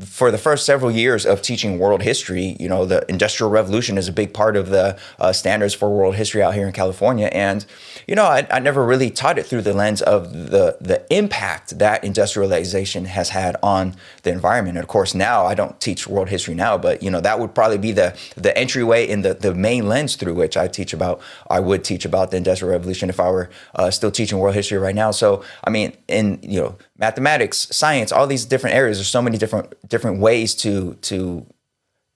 [0.05, 4.09] for the first several years of teaching world history, you know, the Industrial Revolution is
[4.09, 7.27] a big part of the uh, standards for world history out here in California.
[7.27, 7.65] And,
[8.07, 11.79] you know, I, I, never really taught it through the lens of the, the impact
[11.79, 14.77] that industrialization has had on the environment.
[14.77, 17.55] And of course, now I don't teach world history now, but, you know, that would
[17.55, 21.21] probably be the, the entryway in the, the main lens through which I teach about,
[21.51, 24.79] I would teach about the Industrial Revolution if I were uh, still teaching world history
[24.79, 25.11] right now.
[25.11, 28.99] So, I mean, in, you know, mathematics, science, all these different areas.
[28.99, 31.46] There's so many different different ways to to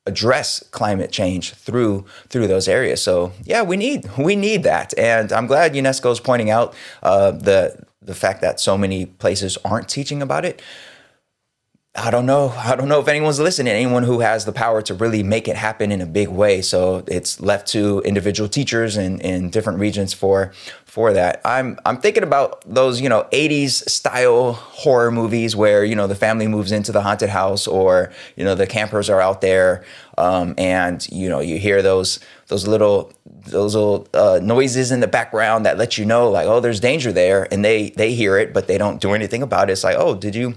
[0.06, 3.02] address climate change through through those areas.
[3.02, 7.32] So yeah, we need we need that, and I'm glad UNESCO is pointing out uh,
[7.32, 10.62] the the fact that so many places aren't teaching about it.
[11.96, 12.48] I don't know.
[12.48, 13.72] I don't know if anyone's listening.
[13.72, 16.60] Anyone who has the power to really make it happen in a big way.
[16.60, 20.52] So it's left to individual teachers in, in different regions for
[20.86, 21.40] for that.
[21.44, 26.16] I'm I'm thinking about those you know 80s style horror movies where you know the
[26.16, 29.84] family moves into the haunted house or you know the campers are out there
[30.18, 35.06] um, and you know you hear those those little those little uh, noises in the
[35.06, 38.52] background that let you know like oh there's danger there and they they hear it
[38.52, 39.74] but they don't do anything about it.
[39.74, 40.54] It's like oh did you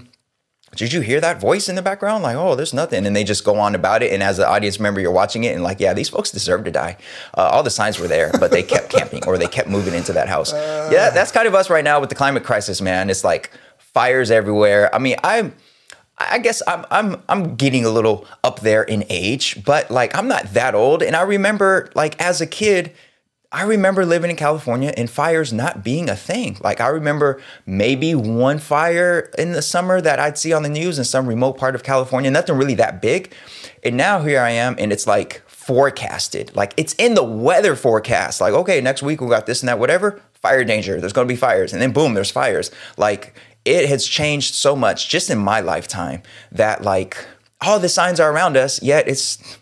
[0.76, 2.22] did you hear that voice in the background?
[2.22, 3.06] Like, oh, there's nothing.
[3.06, 4.12] And they just go on about it.
[4.12, 6.70] And as an audience member, you're watching it and like, yeah, these folks deserve to
[6.70, 6.96] die.
[7.36, 10.12] Uh, all the signs were there, but they kept camping or they kept moving into
[10.12, 10.52] that house.
[10.52, 13.10] Uh, yeah, that's kind of us right now with the climate crisis, man.
[13.10, 14.94] It's like fires everywhere.
[14.94, 15.54] I mean, I'm.
[16.20, 20.26] I guess I'm I'm I'm getting a little up there in age, but like I'm
[20.26, 21.00] not that old.
[21.00, 22.92] And I remember like as a kid,
[23.50, 26.58] I remember living in California and fires not being a thing.
[26.60, 30.98] Like I remember maybe one fire in the summer that I'd see on the news
[30.98, 33.32] in some remote part of California, nothing really that big.
[33.82, 36.54] And now here I am and it's like forecasted.
[36.54, 38.42] Like it's in the weather forecast.
[38.42, 41.00] Like okay, next week we got this and that whatever, fire danger.
[41.00, 42.70] There's going to be fires and then boom, there's fires.
[42.98, 43.34] Like
[43.64, 47.16] it has changed so much just in my lifetime that like
[47.62, 49.58] all the signs are around us, yet it's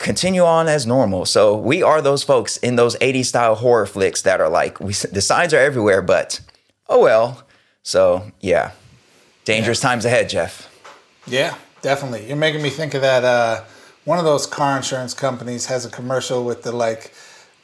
[0.00, 1.26] continue on as normal.
[1.26, 4.94] So we are those folks in those 80s style horror flicks that are like, we,
[4.94, 6.40] the signs are everywhere, but
[6.88, 7.44] oh well.
[7.82, 8.72] So yeah,
[9.44, 9.90] dangerous yeah.
[9.90, 10.66] times ahead, Jeff.
[11.26, 12.26] Yeah, definitely.
[12.26, 13.24] You're making me think of that.
[13.24, 13.62] Uh,
[14.04, 17.12] one of those car insurance companies has a commercial with the like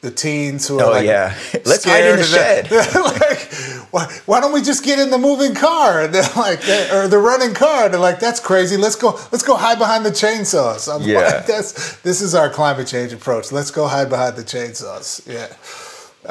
[0.01, 2.71] the teens who are oh, like, yeah, let's hide in the shed.
[2.71, 3.46] like,
[3.91, 6.01] why, why, don't we just get in the moving car?
[6.01, 6.59] And they're like,
[6.91, 7.89] or the running car.
[7.89, 8.77] They're like, that's crazy.
[8.77, 9.19] Let's go.
[9.31, 10.93] Let's go hide behind the chainsaws.
[10.93, 11.19] I'm yeah.
[11.19, 13.51] like, that's this is our climate change approach.
[13.51, 15.25] Let's go hide behind the chainsaws.
[15.27, 15.45] Yeah,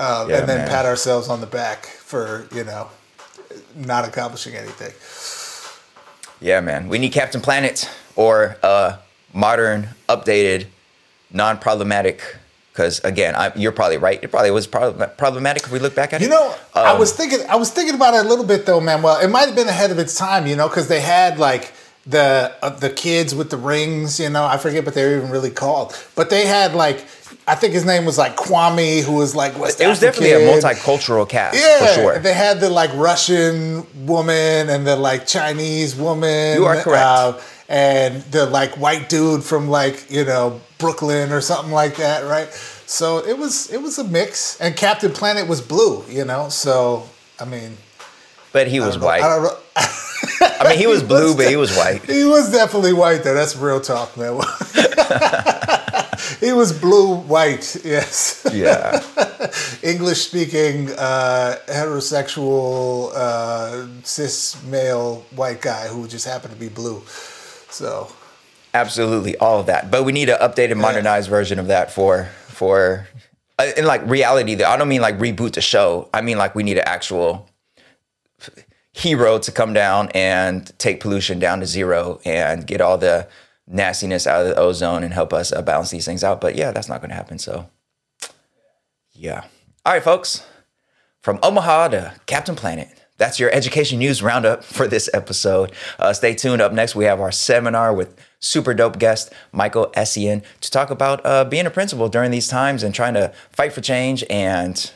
[0.00, 0.68] um, yeah and then man.
[0.68, 2.88] pat ourselves on the back for you know
[3.74, 4.92] not accomplishing anything.
[6.40, 6.88] Yeah, man.
[6.88, 8.98] We need Captain Planet or a
[9.32, 10.66] modern, updated,
[11.30, 12.36] non-problematic
[12.76, 14.22] because again, I, you're probably right.
[14.22, 16.30] It probably was problematic if we look back at you it.
[16.30, 18.80] You know, um, I was thinking, I was thinking about it a little bit though,
[18.80, 19.00] man.
[19.00, 21.72] Well, it might have been ahead of its time, you know, because they had like
[22.06, 24.44] the uh, the kids with the rings, you know.
[24.44, 27.04] I forget what they were even really called, but they had like.
[27.48, 30.40] I think his name was like Kwame, who was like West It was definitely a
[30.40, 32.18] multicultural cast, yeah, for sure.
[32.18, 36.56] They had the like Russian woman and the like Chinese woman.
[36.56, 37.04] You are correct.
[37.04, 42.24] Uh, and the like white dude from like you know Brooklyn or something like that,
[42.24, 42.52] right?
[42.86, 46.48] So it was it was a mix, and Captain Planet was blue, you know.
[46.48, 47.08] So
[47.40, 47.76] I mean,
[48.52, 49.22] but he was white.
[49.22, 49.48] I,
[50.40, 52.04] I mean, he was blue, was but he was white.
[52.04, 53.34] He was definitely white, though.
[53.34, 54.34] That's real talk, man.
[56.40, 58.46] he was blue white, yes.
[58.52, 59.02] Yeah.
[59.82, 67.02] English speaking, uh, heterosexual, uh, cis male white guy who just happened to be blue.
[67.76, 68.10] So.
[68.74, 69.90] Absolutely, all of that.
[69.90, 71.36] But we need an updated, modernized yeah.
[71.36, 73.06] version of that for for
[73.58, 74.62] uh, in like reality.
[74.62, 76.08] I don't mean like reboot the show.
[76.12, 77.48] I mean like we need an actual
[78.92, 83.28] hero to come down and take pollution down to zero and get all the
[83.66, 86.40] nastiness out of the ozone and help us uh, balance these things out.
[86.40, 87.38] But yeah, that's not going to happen.
[87.38, 87.68] So
[89.12, 89.44] yeah.
[89.84, 90.44] All right, folks.
[91.22, 92.88] From Omaha to Captain Planet.
[93.18, 95.72] That's your education news roundup for this episode.
[95.98, 96.60] Uh, stay tuned.
[96.60, 101.24] Up next, we have our seminar with super dope guest Michael Essien to talk about
[101.24, 104.92] uh, being a principal during these times and trying to fight for change and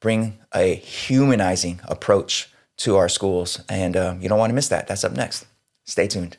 [0.00, 3.62] bring a humanizing approach to our schools.
[3.68, 4.88] And uh, you don't want to miss that.
[4.88, 5.46] That's up next.
[5.84, 6.36] Stay tuned.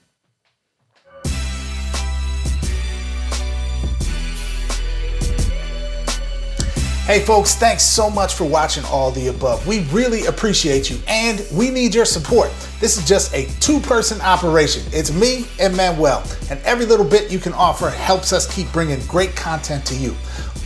[7.05, 9.67] Hey, folks, thanks so much for watching all the above.
[9.67, 12.49] We really appreciate you and we need your support.
[12.79, 14.81] This is just a two person operation.
[14.91, 18.99] It's me and Manuel, and every little bit you can offer helps us keep bringing
[19.05, 20.15] great content to you.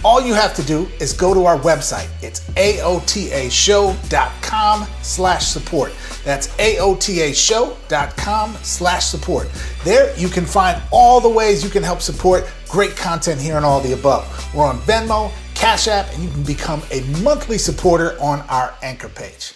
[0.06, 2.08] All you have to do is go to our website.
[2.24, 5.92] It's aotashow.com slash support.
[6.24, 9.50] That's aotashow.com slash support.
[9.84, 13.66] There you can find all the ways you can help support great content here and
[13.66, 14.26] all the above.
[14.56, 19.10] We're on Venmo, Cash App, and you can become a monthly supporter on our anchor
[19.10, 19.52] page.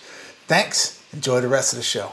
[0.48, 1.02] Thanks.
[1.14, 2.12] Enjoy the rest of the show.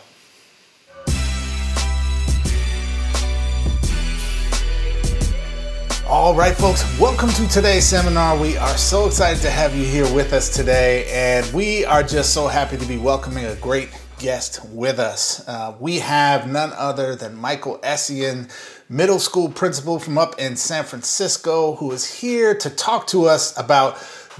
[6.09, 8.39] All right, folks, welcome to today's seminar.
[8.39, 12.33] We are so excited to have you here with us today, and we are just
[12.33, 13.89] so happy to be welcoming a great
[14.21, 15.47] guest with us.
[15.49, 18.51] Uh, we have none other than Michael Essien
[18.89, 23.59] middle school principal from up in San Francisco, who is here to talk to us
[23.59, 23.97] about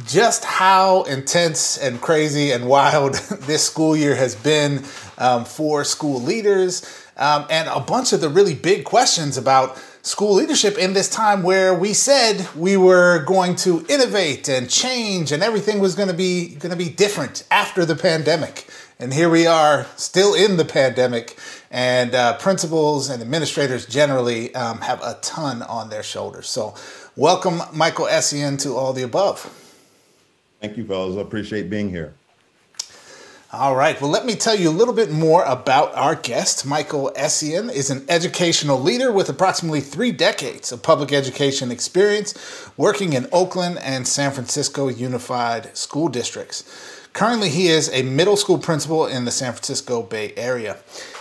[0.07, 4.85] just how intense and crazy and wild this school year has been
[5.19, 6.85] um, for school leaders,
[7.17, 11.43] um, and a bunch of the really big questions about school leadership in this time
[11.43, 16.15] where we said we were going to innovate and change and everything was going to
[16.15, 18.67] be going to be different after the pandemic
[19.01, 21.39] and here we are still in the pandemic
[21.71, 26.49] and uh, principals and administrators generally um, have a ton on their shoulders.
[26.49, 26.75] So,
[27.17, 29.57] welcome, Michael Essien, to all the above.
[30.61, 31.17] Thank you, fellas.
[31.17, 32.13] I appreciate being here.
[33.53, 34.01] All right.
[34.01, 36.67] Well, let me tell you a little bit more about our guest.
[36.67, 42.35] Michael Essien is an educational leader with approximately three decades of public education experience
[42.77, 47.00] working in Oakland and San Francisco Unified School Districts.
[47.13, 50.79] Currently, he is a middle school principal in the San Francisco Bay Area.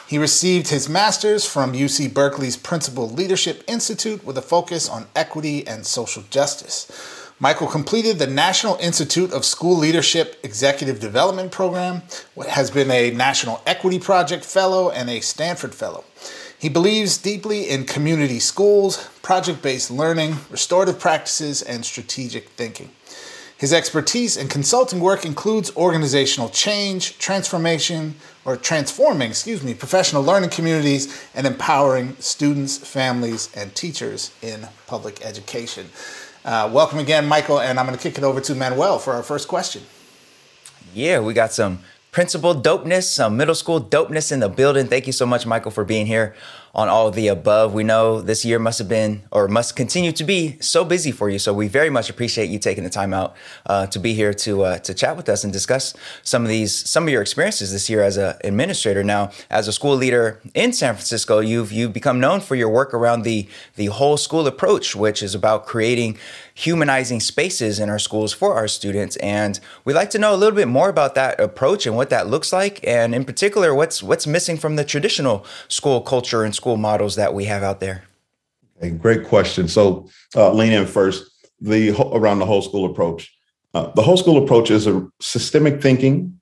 [0.07, 5.67] He received his master's from UC Berkeley's Principal Leadership Institute with a focus on equity
[5.67, 6.91] and social justice.
[7.39, 12.01] Michael completed the National Institute of School Leadership Executive Development Program,
[12.49, 16.03] has been a National Equity Project Fellow and a Stanford Fellow.
[16.59, 22.89] He believes deeply in community schools, project based learning, restorative practices, and strategic thinking.
[23.59, 30.51] His expertise in consulting work includes organizational change, transformation, or transforming, excuse me, professional learning
[30.51, 35.87] communities and empowering students, families, and teachers in public education.
[36.45, 39.23] Uh, welcome again, Michael, and I'm going to kick it over to Manuel for our
[39.23, 39.83] first question.
[40.93, 41.79] Yeah, we got some
[42.13, 44.87] principal dopeness, some middle school dopeness in the building.
[44.87, 46.33] Thank you so much, Michael, for being here
[46.73, 47.73] on all the above.
[47.73, 51.29] We know this year must have been or must continue to be so busy for
[51.29, 51.39] you.
[51.39, 54.63] So we very much appreciate you taking the time out uh, to be here to
[54.63, 57.89] uh, to chat with us and discuss some of these some of your experiences this
[57.89, 59.03] year as an administrator.
[59.03, 62.93] Now, as a school leader in San Francisco, you've you've become known for your work
[62.93, 66.17] around the the whole school approach, which is about creating
[66.53, 69.15] humanizing spaces in our schools for our students.
[69.17, 72.27] And we'd like to know a little bit more about that approach and what that
[72.27, 76.75] looks like, and in particular, what's what's missing from the traditional school culture and school
[76.75, 78.03] models that we have out there?
[78.77, 79.67] Okay, great question.
[79.69, 81.25] So, uh, lean in first.
[81.61, 83.21] The around the whole school approach.
[83.73, 86.39] Uh, the whole school approach is a systemic thinking.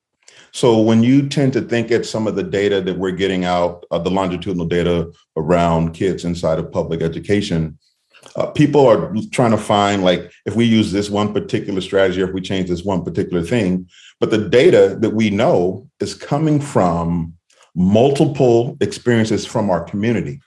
[0.52, 3.86] So, when you tend to think at some of the data that we're getting out,
[3.92, 7.78] uh, the longitudinal data around kids inside of public education,
[8.36, 12.28] uh, people are trying to find like if we use this one particular strategy or
[12.28, 13.88] if we change this one particular thing
[14.20, 17.37] but the data that we know is coming from
[17.78, 20.42] multiple experiences from our community.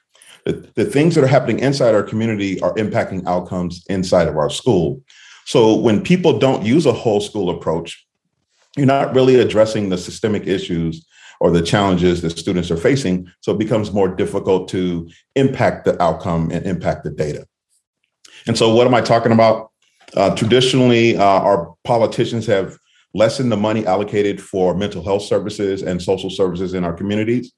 [0.45, 4.51] The, the things that are happening inside our community are impacting outcomes inside of our
[4.51, 5.01] school.
[5.47, 8.05] So when people don't use a whole school approach,
[8.77, 11.07] you're not really addressing the systemic issues
[11.39, 13.31] or the challenges that students are facing.
[13.41, 17.47] So it becomes more difficult to impact the outcome and impact the data.
[18.47, 19.71] And so, what am I talking about?
[20.17, 22.77] Uh, traditionally, uh, our politicians have
[23.15, 27.53] lessen the money allocated for mental health services and social services in our communities,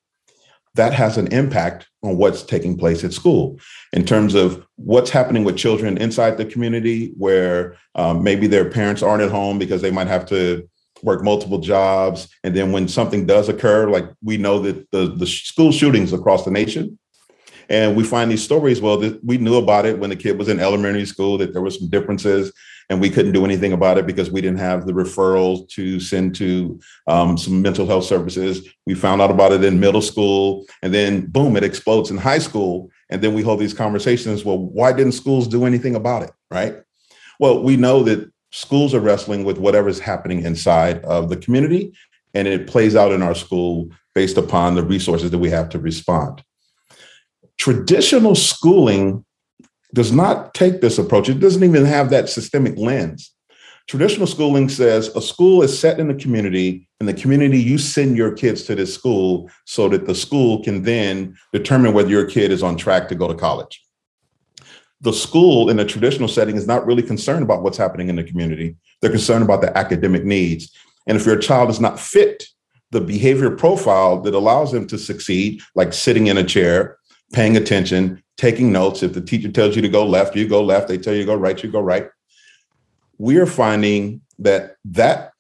[0.75, 3.59] that has an impact on what's taking place at school.
[3.93, 9.03] In terms of what's happening with children inside the community where um, maybe their parents
[9.03, 10.69] aren't at home because they might have to
[11.03, 12.29] work multiple jobs.
[12.43, 16.45] And then when something does occur like we know that the, the school shootings across
[16.45, 16.99] the nation.
[17.69, 20.61] And we find these stories well we knew about it when the kid was in
[20.61, 22.53] elementary school that there were some differences
[22.91, 26.35] and we couldn't do anything about it because we didn't have the referrals to send
[26.37, 28.69] to um, some mental health services.
[28.87, 32.39] We found out about it in middle school, and then boom, it explodes in high
[32.39, 32.91] school.
[33.11, 34.45] And then we hold these conversations.
[34.45, 36.31] Well, why didn't schools do anything about it?
[36.51, 36.77] Right.
[37.39, 41.93] Well, we know that schools are wrestling with whatever's happening inside of the community,
[42.35, 45.79] and it plays out in our school based upon the resources that we have to
[45.79, 46.43] respond.
[47.59, 49.25] Traditional schooling
[49.95, 51.29] does not take this approach.
[51.29, 53.33] It doesn't even have that systemic lens.
[53.89, 58.17] Traditional schooling says a school is set in the community, and the community you send
[58.17, 62.53] your kids to this school so that the school can then determine whether your kid
[62.53, 63.83] is on track to go to college.
[65.01, 68.23] The school in a traditional setting is not really concerned about what's happening in the
[68.23, 68.77] community.
[69.01, 70.73] They're concerned about the academic needs.
[71.09, 72.45] And if your child is not fit
[72.93, 76.99] the behavior profile that allows them to succeed, like sitting in a chair,
[77.33, 79.03] paying attention, taking notes.
[79.03, 80.89] If the teacher tells you to go left, you go left.
[80.89, 82.09] They tell you to go right, you go right.
[83.19, 85.33] We are finding that that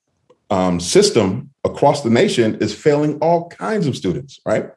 [0.50, 4.70] um, system across the nation is failing all kinds of students, right?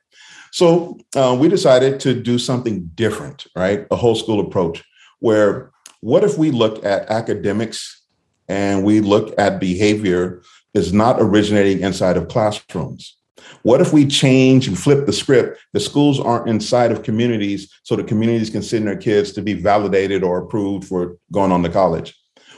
[0.52, 3.86] So uh, we decided to do something different, right?
[3.92, 4.84] A whole school approach
[5.20, 8.04] where what if we look at academics
[8.48, 10.44] and we look at behavior
[10.74, 13.18] is not originating inside of classrooms.
[13.64, 15.60] What if we change and flip the script?
[15.74, 19.54] The schools aren't inside of communities, so the communities can send their kids to be
[19.54, 22.16] validated or approved for going on to college.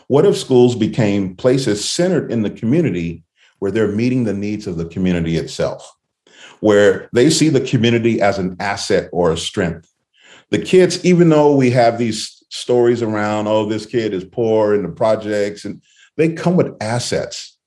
[0.07, 3.23] What if schools became places centered in the community
[3.59, 5.95] where they're meeting the needs of the community itself,
[6.59, 9.91] where they see the community as an asset or a strength?
[10.49, 14.83] The kids, even though we have these stories around, oh, this kid is poor in
[14.83, 15.81] the projects, and
[16.15, 17.57] they come with assets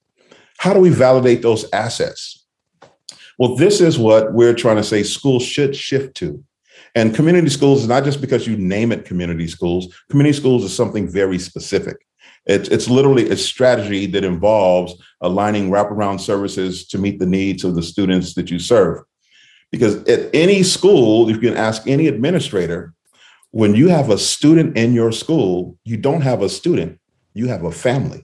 [0.61, 2.40] how do we validate those assets?
[3.41, 6.43] Well, this is what we're trying to say schools should shift to.
[6.93, 9.91] And community schools is not just because you name it community schools.
[10.11, 12.05] Community schools is something very specific.
[12.45, 17.73] It's, it's literally a strategy that involves aligning wraparound services to meet the needs of
[17.73, 18.99] the students that you serve.
[19.71, 22.93] Because at any school, if you can ask any administrator,
[23.49, 26.99] when you have a student in your school, you don't have a student,
[27.33, 28.23] you have a family.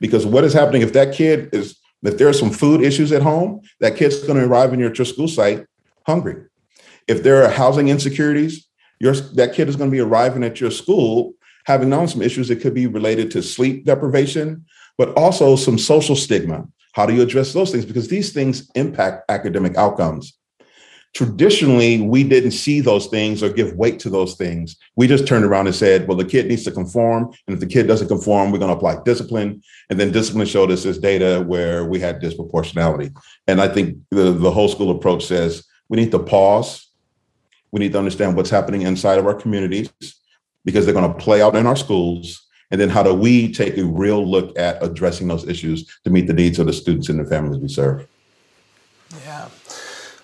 [0.00, 3.22] Because what is happening if that kid is, if there are some food issues at
[3.22, 5.66] home, that kid's going to arrive in your school site
[6.06, 6.44] hungry.
[7.06, 8.66] If there are housing insecurities,
[8.98, 11.34] your, that kid is going to be arriving at your school
[11.64, 14.64] having known some issues that could be related to sleep deprivation,
[14.96, 16.66] but also some social stigma.
[16.94, 17.84] How do you address those things?
[17.84, 20.39] Because these things impact academic outcomes
[21.14, 24.76] traditionally we didn't see those things or give weight to those things.
[24.96, 27.66] We just turned around and said well the kid needs to conform and if the
[27.66, 29.62] kid doesn't conform we're going to apply discipline.
[29.88, 33.14] And then discipline showed us this data where we had disproportionality.
[33.46, 36.88] And i think the, the whole school approach says we need to pause.
[37.72, 39.92] We need to understand what's happening inside of our communities
[40.64, 42.46] because they're going to play out in our schools.
[42.70, 46.28] And then how do we take a real look at addressing those issues to meet
[46.28, 48.06] the needs of the students and the families we serve?
[49.24, 49.48] Yeah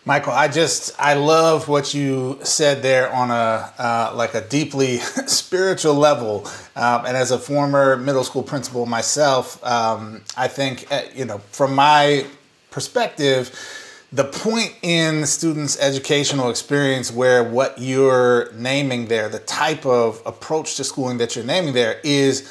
[0.07, 4.99] Michael, I just I love what you said there on a uh, like a deeply
[5.27, 6.47] spiritual level,
[6.77, 11.39] um, and as a former middle school principal myself, um, I think uh, you know
[11.51, 12.25] from my
[12.71, 13.51] perspective,
[14.13, 20.77] the point in students' educational experience where what you're naming there, the type of approach
[20.77, 22.49] to schooling that you're naming there, is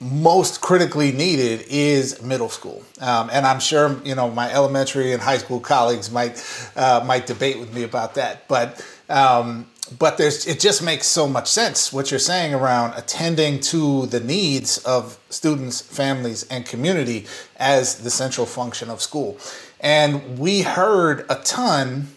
[0.00, 5.20] most critically needed is middle school, um, and I'm sure you know my elementary and
[5.20, 6.42] high school colleagues might
[6.74, 8.48] uh, might debate with me about that.
[8.48, 9.66] But um,
[9.98, 14.20] but there's it just makes so much sense what you're saying around attending to the
[14.20, 17.26] needs of students, families, and community
[17.56, 19.38] as the central function of school.
[19.80, 22.08] And we heard a ton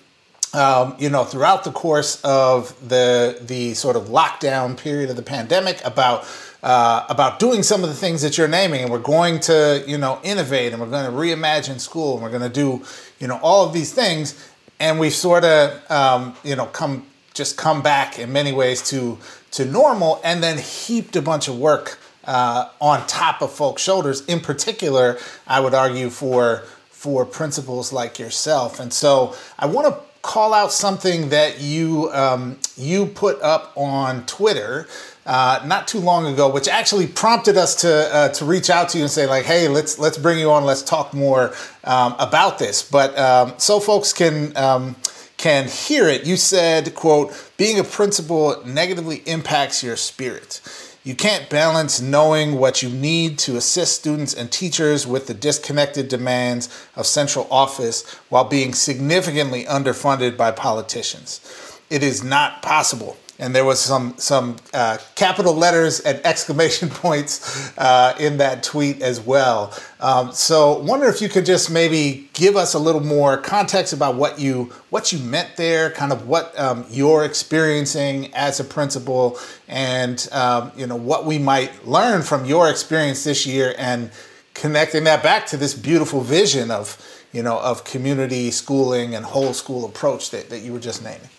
[0.53, 5.23] um, you know, throughout the course of the the sort of lockdown period of the
[5.23, 6.25] pandemic, about
[6.63, 9.97] uh, about doing some of the things that you're naming, and we're going to, you
[9.97, 12.81] know, innovate, and we're going to reimagine school, and we're going to do,
[13.19, 14.49] you know, all of these things,
[14.79, 19.17] and we've sort of, um, you know, come just come back in many ways to
[19.51, 24.25] to normal, and then heaped a bunch of work uh, on top of folks' shoulders.
[24.25, 30.12] In particular, I would argue for for principals like yourself, and so I want to
[30.23, 34.87] call out something that you um, you put up on Twitter
[35.25, 38.97] uh, not too long ago, which actually prompted us to uh, to reach out to
[38.97, 41.53] you and say like, hey, let's let's bring you on, let's talk more
[41.83, 42.81] um, about this.
[42.81, 44.95] But um, so folks can um,
[45.37, 46.25] can hear it.
[46.25, 50.61] You said, "quote Being a principal negatively impacts your spirit."
[51.05, 56.07] You can't balance knowing what you need to assist students and teachers with the disconnected
[56.07, 61.41] demands of central office while being significantly underfunded by politicians.
[61.89, 67.75] It is not possible and there was some some uh, capital letters and exclamation points
[67.77, 69.73] uh, in that tweet as well.
[69.99, 74.15] Um, so, wonder if you could just maybe give us a little more context about
[74.15, 79.39] what you what you meant there, kind of what um, you're experiencing as a principal,
[79.67, 84.11] and um, you know what we might learn from your experience this year, and
[84.53, 86.97] connecting that back to this beautiful vision of
[87.31, 91.29] you know of community schooling and whole school approach that, that you were just naming.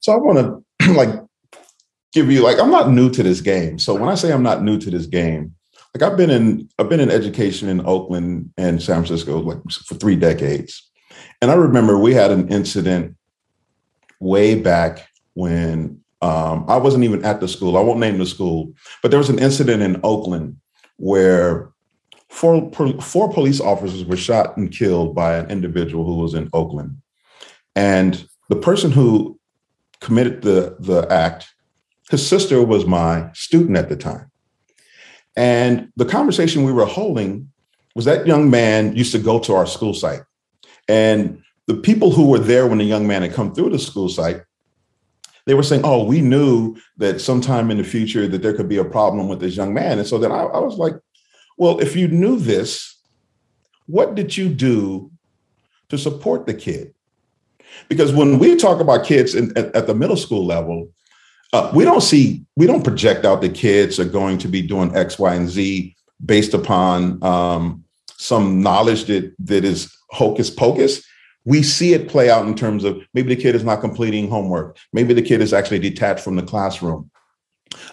[0.00, 1.10] So I want to like
[2.12, 3.78] give you like I'm not new to this game.
[3.78, 5.54] So when I say I'm not new to this game,
[5.94, 9.94] like I've been in I've been in education in Oakland and San Francisco like for
[9.94, 10.88] three decades.
[11.40, 13.16] And I remember we had an incident
[14.20, 17.76] way back when um, I wasn't even at the school.
[17.76, 18.72] I won't name the school,
[19.02, 20.56] but there was an incident in Oakland
[20.96, 21.70] where
[22.28, 22.70] four,
[23.00, 27.00] four police officers were shot and killed by an individual who was in Oakland.
[27.76, 29.37] And the person who
[30.00, 31.52] committed the, the act,
[32.10, 34.30] his sister was my student at the time.
[35.36, 37.52] And the conversation we were holding
[37.94, 40.22] was that young man used to go to our school site.
[40.88, 44.08] And the people who were there when the young man had come through the school
[44.08, 44.42] site,
[45.46, 48.78] they were saying, oh, we knew that sometime in the future that there could be
[48.78, 49.98] a problem with this young man.
[49.98, 50.94] And so then I, I was like,
[51.56, 53.00] well, if you knew this,
[53.86, 55.10] what did you do
[55.88, 56.94] to support the kid?
[57.88, 60.90] Because when we talk about kids in, at, at the middle school level,
[61.52, 64.94] uh, we don't see we don't project out the kids are going to be doing
[64.94, 67.84] X, Y, and Z based upon um,
[68.16, 71.02] some knowledge that that is hocus pocus.
[71.44, 74.76] We see it play out in terms of maybe the kid is not completing homework.
[74.92, 77.10] Maybe the kid is actually detached from the classroom.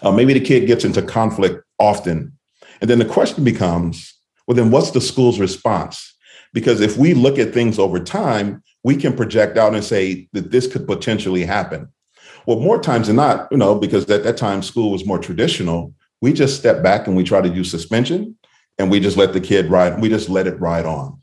[0.01, 2.33] Uh, maybe the kid gets into conflict often.
[2.81, 4.13] And then the question becomes,
[4.45, 6.13] well, then what's the school's response?
[6.53, 10.51] Because if we look at things over time, we can project out and say that
[10.51, 11.91] this could potentially happen.
[12.45, 15.91] Well, more times than not, you know, because at that time school was more traditional,
[16.21, 18.37] we just step back and we try to use suspension
[18.77, 21.19] and we just let the kid ride, we just let it ride on.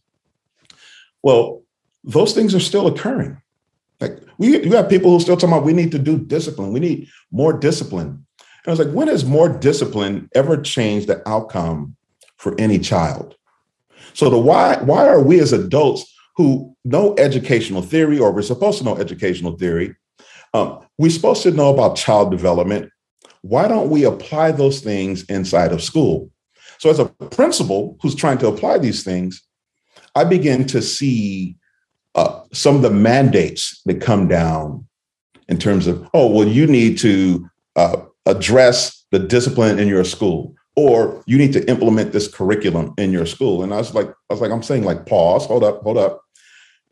[1.23, 1.63] Well,
[2.03, 3.41] those things are still occurring.
[4.01, 6.81] Like we you have people who still talking about we need to do discipline, we
[6.81, 8.09] need more discipline.
[8.09, 11.95] And I was like, when has more discipline ever changed the outcome
[12.39, 13.37] for any child?
[14.15, 16.12] So the why why are we as adults
[16.43, 19.95] who know educational theory or we're supposed to know educational theory
[20.55, 22.91] um, we're supposed to know about child development.
[23.43, 26.31] Why don't we apply those things inside of school?
[26.79, 29.43] So, as a principal who's trying to apply these things,
[30.15, 31.57] I begin to see
[32.15, 34.87] uh, some of the mandates that come down
[35.49, 40.55] in terms of, oh, well, you need to uh, address the discipline in your school,
[40.77, 43.63] or you need to implement this curriculum in your school.
[43.63, 46.22] And I was like, I was like, I'm saying, like, pause, hold up, hold up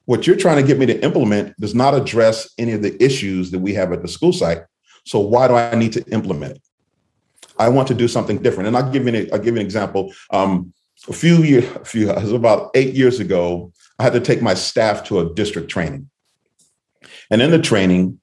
[0.07, 3.51] what you're trying to get me to implement does not address any of the issues
[3.51, 4.63] that we have at the school site.
[5.05, 6.63] So why do I need to implement it?
[7.59, 8.69] I want to do something different.
[8.69, 10.13] And I'll give you an, I'll give you an example.
[10.31, 10.73] Um,
[11.09, 14.43] a few years, a few, it was about eight years ago, I had to take
[14.43, 16.11] my staff to a district training.
[17.31, 18.21] And in the training,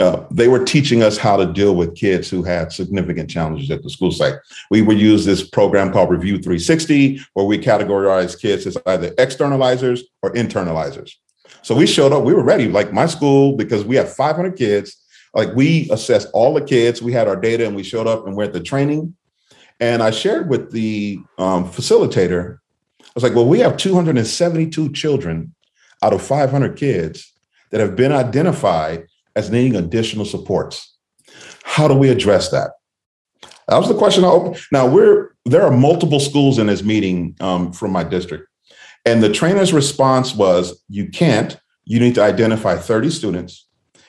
[0.00, 3.82] uh, they were teaching us how to deal with kids who had significant challenges at
[3.82, 4.34] the school site.
[4.70, 10.00] We would use this program called Review 360, where we categorize kids as either externalizers
[10.22, 11.12] or internalizers.
[11.62, 14.96] So we showed up, we were ready, like my school, because we have 500 kids.
[15.34, 18.34] Like we assessed all the kids, we had our data, and we showed up and
[18.34, 19.14] we're at the training.
[19.80, 22.58] And I shared with the um, facilitator,
[23.00, 25.54] I was like, well, we have 272 children
[26.02, 27.32] out of 500 kids
[27.70, 29.06] that have been identified
[29.36, 30.96] as needing additional supports.
[31.62, 32.72] How do we address that?
[33.68, 34.58] That was the question I opened.
[34.72, 38.48] Now we're there are multiple schools in this meeting um, from my district,
[39.04, 41.56] and the trainer's response was, "You can't.
[41.84, 43.68] You need to identify 30 students,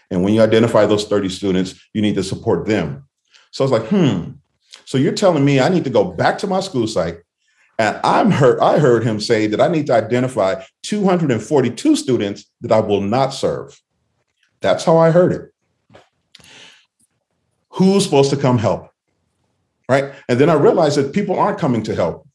[0.09, 3.07] and when you identify those 30 students, you need to support them."
[3.51, 4.31] So I was like, "Hmm."
[4.85, 7.19] So you're telling me I need to go back to my school site,
[7.77, 8.59] and I'm heard.
[8.59, 13.29] I heard him say that I need to identify 242 students that I will not
[13.29, 13.79] serve.
[14.61, 15.53] That's how I heard it.
[17.71, 18.89] Who's supposed to come help?
[19.89, 20.13] Right.
[20.29, 22.27] And then I realized that people aren't coming to help.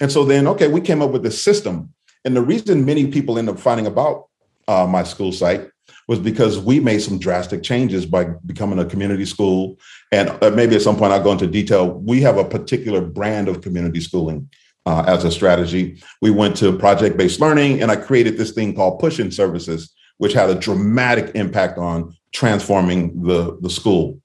[0.00, 1.92] And so then, okay, we came up with this system.
[2.24, 4.28] And the reason many people end up finding about
[4.68, 5.68] uh, my school site
[6.08, 9.78] was because we made some drastic changes by becoming a community school.
[10.10, 11.90] And uh, maybe at some point I'll go into detail.
[11.90, 14.48] We have a particular brand of community schooling
[14.86, 16.02] uh, as a strategy.
[16.20, 19.92] We went to project based learning, and I created this thing called push in services,
[20.22, 24.20] which had a dramatic impact on transforming the, the school.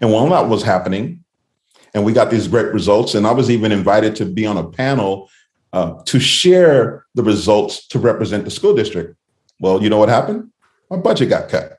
[0.00, 1.22] And while that was happening,
[1.92, 4.66] and we got these great results, and I was even invited to be on a
[4.66, 5.28] panel
[5.74, 9.14] uh, to share the results to represent the school district.
[9.60, 10.50] Well, you know what happened?
[10.88, 11.76] My budget got cut,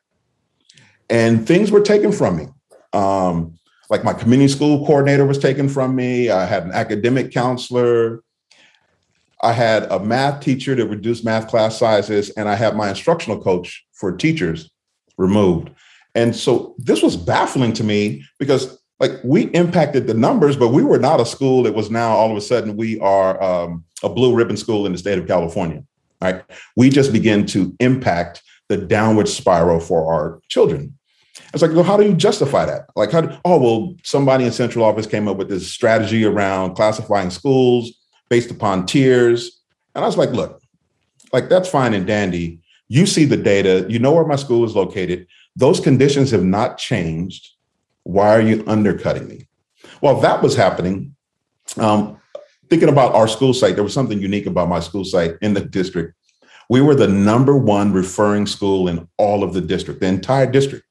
[1.10, 2.46] and things were taken from me.
[2.94, 3.58] Um,
[3.90, 6.30] like my community school coordinator was taken from me.
[6.30, 8.24] I had an academic counselor.
[9.44, 13.42] I had a math teacher to reduce math class sizes, and I had my instructional
[13.42, 14.72] coach for teachers
[15.18, 15.70] removed.
[16.16, 20.82] And so this was baffling to me because like we impacted the numbers, but we
[20.82, 24.08] were not a school that was now all of a sudden we are um, a
[24.08, 25.84] blue ribbon school in the state of California.
[26.22, 26.42] Right?
[26.78, 30.98] We just begin to impact the downward spiral for our children.
[31.54, 32.86] It's like, well, how do you justify that?
[32.96, 33.22] Like, how?
[33.22, 37.92] Do, oh, well, somebody in central office came up with this strategy around classifying schools
[38.30, 39.62] based upon tiers,
[39.96, 40.62] and I was like, look,
[41.32, 42.62] like that's fine and dandy.
[42.88, 45.28] You see the data, you know where my school is located.
[45.56, 47.50] Those conditions have not changed.
[48.04, 49.48] Why are you undercutting me?
[50.00, 51.16] While that was happening,
[51.78, 52.20] um,
[52.70, 55.62] thinking about our school site, there was something unique about my school site in the
[55.62, 56.16] district.
[56.70, 60.86] We were the number one referring school in all of the district, the entire district.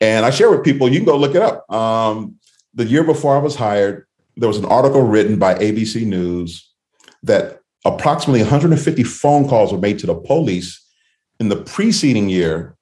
[0.00, 1.70] And I share with people, you can go look it up.
[1.72, 2.36] Um,
[2.74, 4.06] the year before I was hired,
[4.36, 6.70] there was an article written by ABC News
[7.22, 10.84] that approximately 150 phone calls were made to the police
[11.40, 12.76] in the preceding year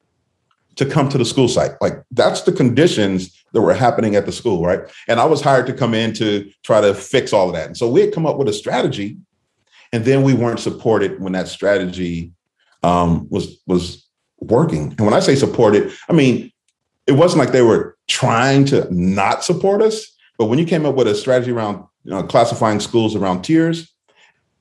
[0.77, 1.73] to come to the school site.
[1.81, 4.81] Like that's the conditions that were happening at the school, right?
[5.09, 7.67] And I was hired to come in to try to fix all of that.
[7.67, 9.19] And so we had come up with a strategy,
[9.93, 12.33] and then we weren't supported when that strategy
[12.83, 14.07] um, was was
[14.41, 14.95] working.
[14.97, 16.51] And when I say supported, I mean
[17.07, 20.07] it wasn't like they were trying to not support us,
[20.39, 23.93] but when you came up with a strategy around you know, classifying schools around tiers,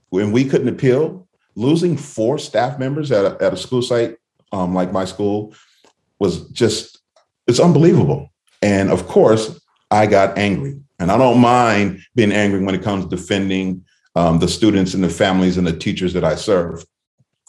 [0.10, 4.18] when we couldn't appeal, losing four staff members at a, at a school site
[4.52, 5.54] um, like my school
[6.20, 7.00] was just
[7.48, 8.32] it's unbelievable.
[8.62, 9.60] And of course,
[9.90, 13.84] I got angry, and I don't mind being angry when it comes to defending
[14.16, 16.86] um, the students and the families and the teachers that I serve.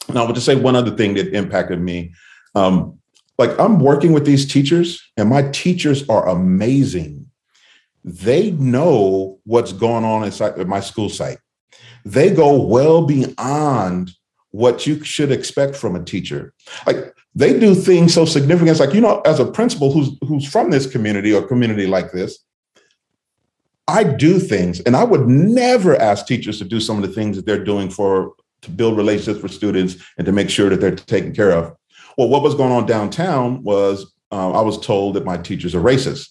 [0.08, 2.14] And I would just say one other thing that impacted me.
[2.54, 2.98] Um,
[3.38, 7.21] like I'm working with these teachers, and my teachers are amazing.
[8.04, 11.38] They know what's going on inside my school site.
[12.04, 14.10] They go well beyond
[14.50, 16.52] what you should expect from a teacher.
[16.86, 18.70] Like they do things so significant.
[18.70, 22.12] It's like, you know, as a principal who's who's from this community or community like
[22.12, 22.38] this,
[23.88, 27.36] I do things and I would never ask teachers to do some of the things
[27.36, 30.94] that they're doing for to build relationships for students and to make sure that they're
[30.94, 31.74] taken care of.
[32.18, 35.80] Well, what was going on downtown was um, I was told that my teachers are
[35.80, 36.28] racist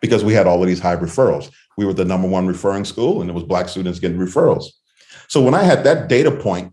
[0.00, 1.50] because we had all of these high referrals.
[1.76, 4.64] We were the number one referring school, and it was black students getting referrals.
[5.28, 6.72] So when I had that data point,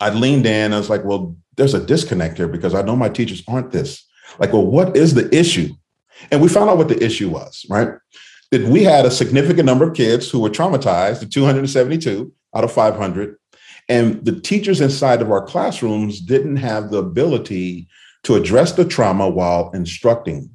[0.00, 0.72] I leaned in.
[0.72, 4.04] I was like, well, there's a disconnect here because I know my teachers aren't this.
[4.38, 5.74] Like, well, what is the issue?
[6.30, 7.88] And we found out what the issue was, right?
[8.50, 12.72] That we had a significant number of kids who were traumatized, the 272 out of
[12.72, 13.36] 500.
[13.88, 17.88] And the teachers inside of our classrooms didn't have the ability
[18.24, 20.50] to address the trauma while instructing.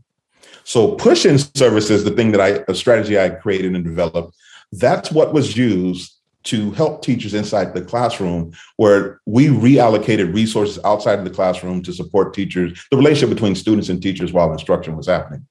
[0.67, 4.35] So push-in services, the thing that I, a strategy I created and developed,
[4.73, 6.13] that's what was used
[6.43, 11.93] to help teachers inside the classroom where we reallocated resources outside of the classroom to
[11.93, 15.47] support teachers, the relationship between students and teachers while instruction was happening.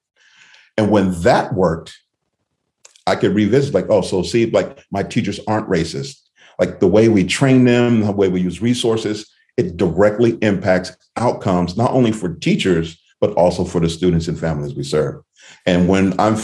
[0.76, 1.98] And when that worked,
[3.06, 6.20] I could revisit like, oh, so see, like my teachers aren't racist.
[6.58, 11.74] Like the way we train them, the way we use resources, it directly impacts outcomes,
[11.74, 15.22] not only for teachers, but also for the students and families we serve.
[15.64, 16.36] And when I'm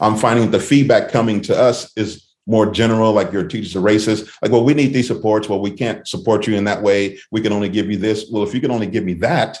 [0.00, 4.30] I'm finding the feedback coming to us is more general, like your teachers are racist.
[4.42, 5.48] Like, well, we need these supports.
[5.48, 7.18] Well, we can't support you in that way.
[7.30, 8.26] We can only give you this.
[8.30, 9.58] Well, if you can only give me that,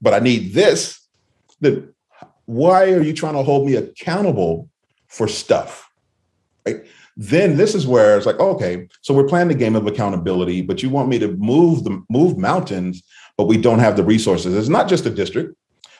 [0.00, 1.00] but I need this,
[1.60, 1.92] then
[2.46, 4.68] why are you trying to hold me accountable
[5.08, 5.88] for stuff?
[6.66, 6.84] Right.
[7.16, 10.82] Then this is where it's like, okay, so we're playing the game of accountability, but
[10.82, 13.02] you want me to move the move mountains,
[13.38, 14.54] but we don't have the resources.
[14.54, 15.56] It's not just a district,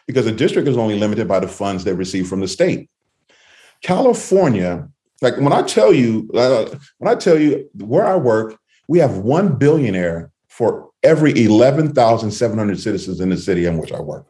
[0.07, 2.89] because a district is only limited by the funds they receive from the state.
[3.83, 4.89] California
[5.23, 6.67] like when I tell you, uh,
[6.99, 13.21] when I tell you where I work, we have one billionaire for every 11,700 citizens
[13.21, 14.27] in the city in which I work.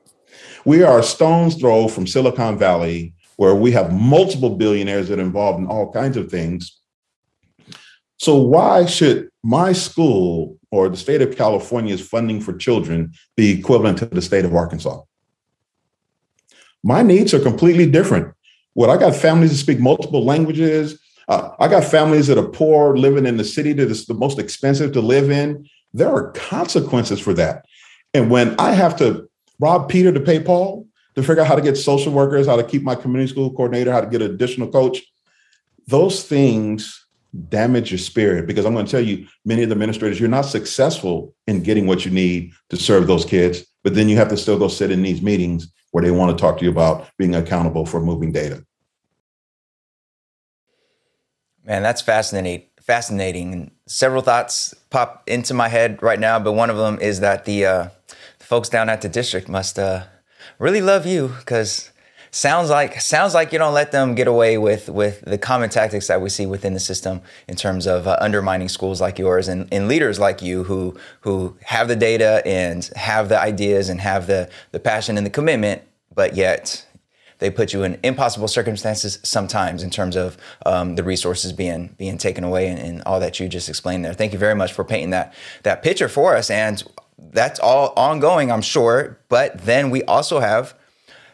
[0.64, 5.22] We are a stone's throw from Silicon Valley, where we have multiple billionaires that are
[5.22, 6.80] involved in all kinds of things.
[8.18, 13.98] So, why should my school or the state of California's funding for children be equivalent
[13.98, 15.02] to the state of Arkansas?
[16.86, 18.32] My needs are completely different.
[18.74, 21.00] What I got families that speak multiple languages.
[21.28, 24.38] Uh, I got families that are poor, living in the city that is the most
[24.38, 25.68] expensive to live in.
[25.92, 27.64] There are consequences for that.
[28.14, 29.28] And when I have to
[29.58, 32.62] rob Peter to pay Paul to figure out how to get social workers, how to
[32.62, 35.02] keep my community school coordinator, how to get an additional coach,
[35.88, 37.04] those things
[37.48, 40.42] damage your spirit because I'm going to tell you, many of the administrators, you're not
[40.42, 44.36] successful in getting what you need to serve those kids, but then you have to
[44.36, 47.34] still go sit in these meetings where they want to talk to you about being
[47.34, 48.62] accountable for moving data.
[51.64, 52.66] Man, that's fascinating.
[52.82, 53.70] Fascinating.
[53.86, 57.64] Several thoughts pop into my head right now, but one of them is that the,
[57.64, 57.88] uh,
[58.38, 60.04] the folks down at the district must uh,
[60.58, 61.90] really love you because
[62.36, 66.06] sounds like sounds like you don't let them get away with with the common tactics
[66.06, 69.66] that we see within the system in terms of uh, undermining schools like yours and,
[69.72, 74.26] and leaders like you who who have the data and have the ideas and have
[74.26, 75.80] the the passion and the commitment
[76.14, 76.84] but yet
[77.38, 82.18] they put you in impossible circumstances sometimes in terms of um, the resources being being
[82.18, 84.14] taken away and, and, all that you just explained there.
[84.14, 86.82] Thank you very much for painting that that picture for us, and
[87.18, 89.18] that's all ongoing, I'm sure.
[89.28, 90.74] But then we also have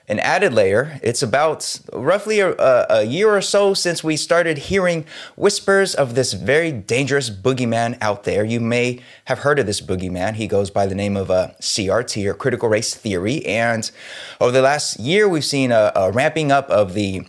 [0.08, 0.98] an added layer.
[1.02, 2.54] It's about roughly a,
[2.90, 5.04] a, year or so since we started hearing
[5.36, 8.44] whispers of this very dangerous boogeyman out there.
[8.44, 10.34] You may have heard of this boogeyman.
[10.34, 13.44] He goes by the name of a uh, CRT or critical race theory.
[13.46, 13.90] And
[14.40, 17.26] over the last year, we've seen a, a ramping up of the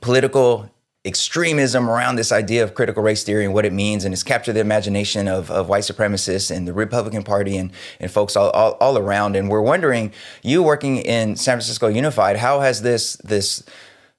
[0.00, 0.70] political
[1.06, 4.54] extremism around this idea of critical race theory and what it means, and it's captured
[4.54, 8.72] the imagination of, of white supremacists and the Republican Party and, and folks all, all,
[8.72, 9.36] all around.
[9.36, 13.62] And we're wondering, you working in San Francisco Unified, how has this this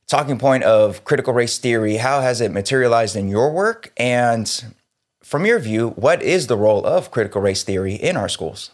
[0.07, 3.91] talking point of critical race theory, how has it materialized in your work?
[3.97, 4.73] And
[5.21, 8.71] from your view, what is the role of critical race theory in our schools?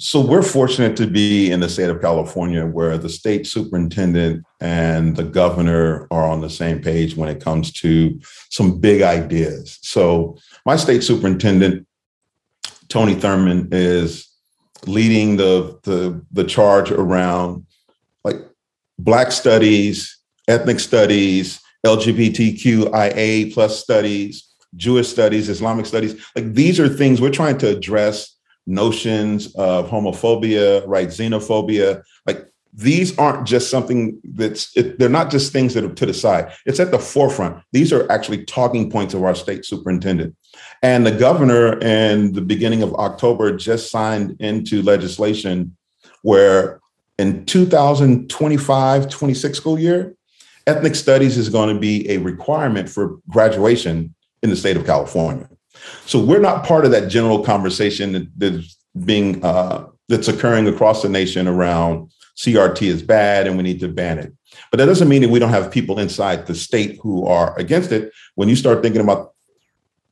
[0.00, 5.14] So we're fortunate to be in the state of California where the state superintendent and
[5.14, 8.20] the governor are on the same page when it comes to
[8.50, 9.78] some big ideas.
[9.82, 10.36] So
[10.66, 11.86] my state superintendent,
[12.88, 14.28] Tony Thurmond, is
[14.86, 17.64] leading the the, the charge around
[18.24, 18.36] like
[18.98, 20.18] black studies,
[20.48, 26.20] ethnic studies, LGBTQIA plus studies, Jewish studies, Islamic studies.
[26.34, 28.33] Like these are things we're trying to address
[28.66, 31.08] notions of homophobia, right?
[31.08, 36.06] Xenophobia, like these aren't just something that's it, they're not just things that are to
[36.06, 36.52] the side.
[36.66, 37.62] It's at the forefront.
[37.72, 40.34] These are actually talking points of our state superintendent.
[40.82, 45.76] And the governor in the beginning of october just signed into legislation
[46.22, 46.80] where
[47.18, 50.14] in 2025 26 school year
[50.66, 55.48] ethnic studies is going to be a requirement for graduation in the state of california
[56.06, 61.08] so we're not part of that general conversation that's being uh, that's occurring across the
[61.08, 64.32] nation around CRT is bad and we need to ban it.
[64.70, 67.92] But that doesn't mean that we don't have people inside the state who are against
[67.92, 68.12] it.
[68.34, 69.32] When you start thinking about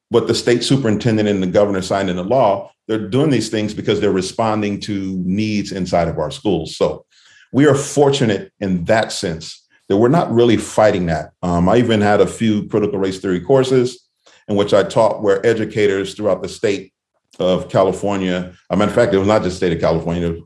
[0.08, 3.74] what the state superintendent and the governor signed in the law, they're doing these things
[3.74, 6.76] because they're responding to needs inside of our schools.
[6.76, 7.06] So
[7.52, 11.32] we are fortunate in that sense that we're not really fighting that.
[11.42, 14.08] Um, I even had a few critical race theory courses
[14.52, 16.92] in which I taught where educators throughout the state
[17.40, 20.36] of California, a matter of fact, it was not just state of California,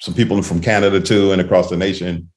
[0.00, 2.30] some people from Canada too, and across the nation,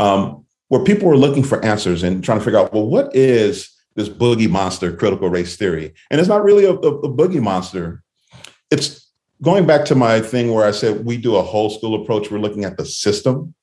[0.00, 3.70] um, where people were looking for answers and trying to figure out, well, what is
[3.94, 5.92] this boogie monster critical race theory?
[6.10, 8.02] And it's not really a, a, a boogie monster.
[8.70, 9.06] It's
[9.42, 12.30] going back to my thing where I said we do a whole school approach.
[12.30, 13.54] We're looking at the system.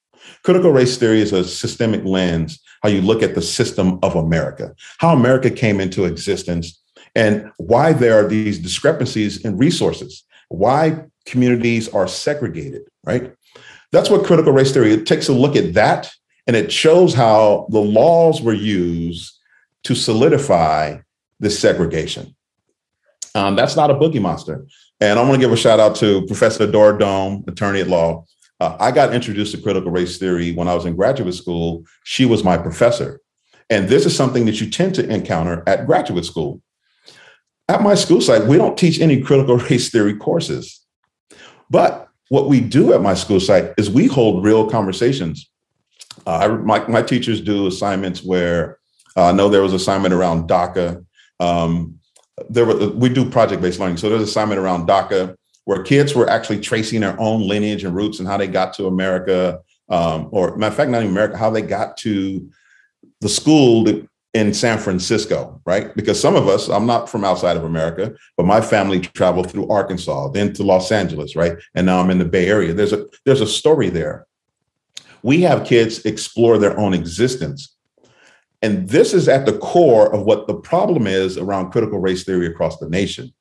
[0.43, 4.75] Critical race theory is a systemic lens, how you look at the system of America,
[4.99, 6.78] how America came into existence
[7.15, 13.33] and why there are these discrepancies in resources, why communities are segregated, right?
[13.91, 16.11] That's what critical race theory, it takes a look at that
[16.47, 19.37] and it shows how the laws were used
[19.83, 20.97] to solidify
[21.39, 22.35] this segregation.
[23.35, 24.65] Um, that's not a boogie monster.
[24.99, 28.25] And I'm going to give a shout out to Professor Dora Dohm, attorney at law.
[28.59, 31.85] Uh, I got introduced to critical race theory when I was in graduate school.
[32.03, 33.21] She was my professor.
[33.69, 36.61] And this is something that you tend to encounter at graduate school.
[37.69, 40.83] At my school site, we don't teach any critical race theory courses.
[41.69, 45.49] But what we do at my school site is we hold real conversations.
[46.25, 48.79] Uh, I, my, my teachers do assignments where
[49.15, 51.05] uh, I know there was assignment around DACA.
[51.39, 51.99] Um,
[52.49, 53.97] there were, we do project-based learning.
[53.97, 57.95] So there's an assignment around DACA where kids were actually tracing their own lineage and
[57.95, 59.59] roots and how they got to America,
[59.89, 62.49] um, or matter of fact, not even America, how they got to
[63.21, 65.95] the school that in San Francisco, right?
[65.95, 69.67] Because some of us, I'm not from outside of America, but my family traveled through
[69.69, 71.57] Arkansas, then to Los Angeles, right?
[71.73, 72.73] And now I'm in the Bay Area.
[72.73, 74.27] There's a there's a story there.
[75.23, 77.75] We have kids explore their own existence.
[78.61, 82.45] And this is at the core of what the problem is around critical race theory
[82.45, 83.33] across the nation.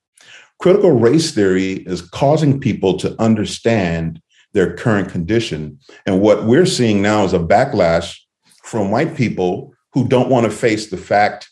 [0.59, 4.21] Critical race theory is causing people to understand
[4.53, 5.79] their current condition.
[6.05, 8.17] And what we're seeing now is a backlash
[8.63, 11.49] from white people who don't want to face the fact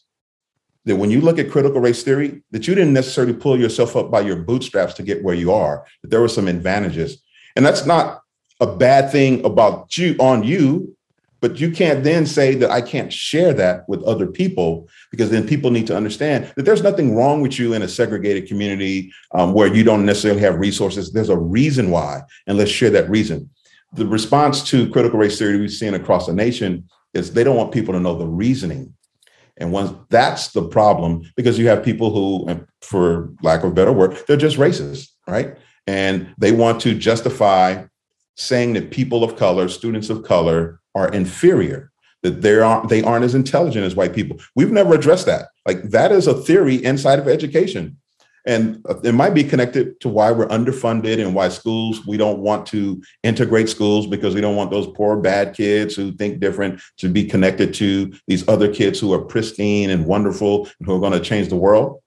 [0.85, 4.09] that when you look at critical race theory, that you didn't necessarily pull yourself up
[4.09, 7.21] by your bootstraps to get where you are, that there were some advantages.
[7.55, 8.21] And that's not
[8.61, 10.95] a bad thing about you on you,
[11.41, 15.47] but you can't then say that I can't share that with other people because then
[15.47, 19.53] people need to understand that there's nothing wrong with you in a segregated community um,
[19.53, 21.11] where you don't necessarily have resources.
[21.11, 23.49] There's a reason why, and let's share that reason.
[23.93, 27.71] The response to critical race theory we've seen across the nation is they don't want
[27.71, 28.93] people to know the reasoning.
[29.57, 33.91] And once that's the problem, because you have people who, for lack of a better
[33.91, 35.57] word, they're just racist, right?
[35.87, 37.85] And they want to justify
[38.35, 41.91] saying that people of color, students of color, are inferior,
[42.23, 44.37] that they aren't they aren't as intelligent as white people.
[44.55, 45.49] We've never addressed that.
[45.65, 47.97] Like that is a theory inside of education.
[48.47, 52.39] And uh, it might be connected to why we're underfunded and why schools, we don't
[52.39, 56.81] want to integrate schools because we don't want those poor, bad kids who think different
[56.97, 60.99] to be connected to these other kids who are pristine and wonderful and who are
[60.99, 62.01] going to change the world.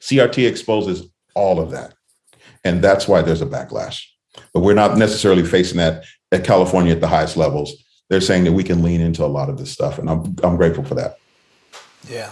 [0.00, 1.94] CRT exposes all of that.
[2.64, 4.04] And that's why there's a backlash.
[4.54, 7.72] But we're not necessarily facing that at California at the highest levels.
[8.08, 9.98] They're saying that we can lean into a lot of this stuff.
[9.98, 11.18] And I'm, I'm grateful for that.
[12.08, 12.30] Yeah.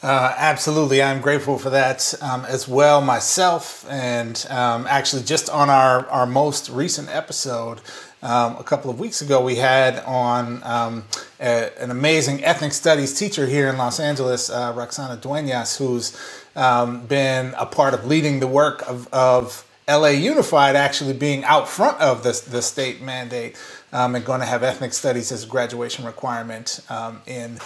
[0.00, 3.84] Uh, absolutely, I'm grateful for that um, as well myself.
[3.90, 7.80] And um, actually, just on our, our most recent episode,
[8.22, 11.04] um, a couple of weeks ago, we had on um,
[11.40, 16.16] a, an amazing ethnic studies teacher here in Los Angeles, uh, Roxana Duenas, who's
[16.54, 21.68] um, been a part of leading the work of, of LA Unified actually being out
[21.68, 23.56] front of the, the state mandate
[23.92, 27.58] um, and going to have ethnic studies as a graduation requirement um, in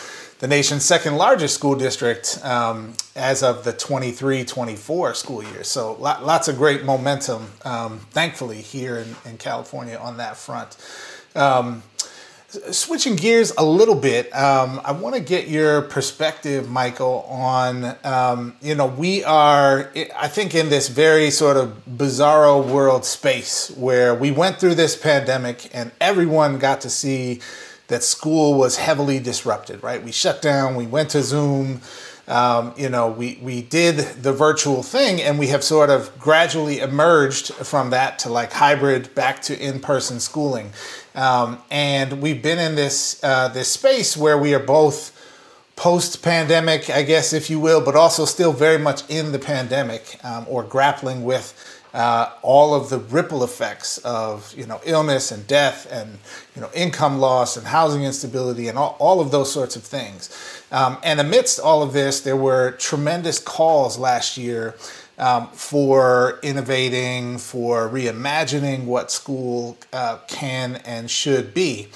[0.42, 5.62] the nation's second largest school district um, as of the 23 24 school year.
[5.62, 10.76] So lots of great momentum, um, thankfully, here in, in, California on that front.
[11.36, 11.84] Um,
[12.72, 18.56] switching gears a little bit, um, I want to get your perspective, Michael, on, um,
[18.60, 24.12] you know, we are, I think, in this very sort of bizarro world space where
[24.12, 27.40] we went through this pandemic and everyone got to see
[27.92, 30.02] that school was heavily disrupted, right?
[30.02, 31.82] We shut down, we went to Zoom.
[32.26, 36.78] Um, you know, we, we did the virtual thing and we have sort of gradually
[36.78, 40.70] emerged from that to like hybrid back to in person schooling.
[41.14, 45.12] Um, and we've been in this uh, this space where we are both
[45.76, 50.18] post pandemic, I guess, if you will, but also still very much in the pandemic
[50.24, 55.46] um, or grappling with uh, all of the ripple effects of you know illness and
[55.46, 56.18] death and
[56.54, 60.30] you know income loss and housing instability and all, all of those sorts of things.
[60.70, 64.74] Um, and amidst all of this, there were tremendous calls last year
[65.18, 71.88] um, for innovating, for reimagining what school uh, can and should be.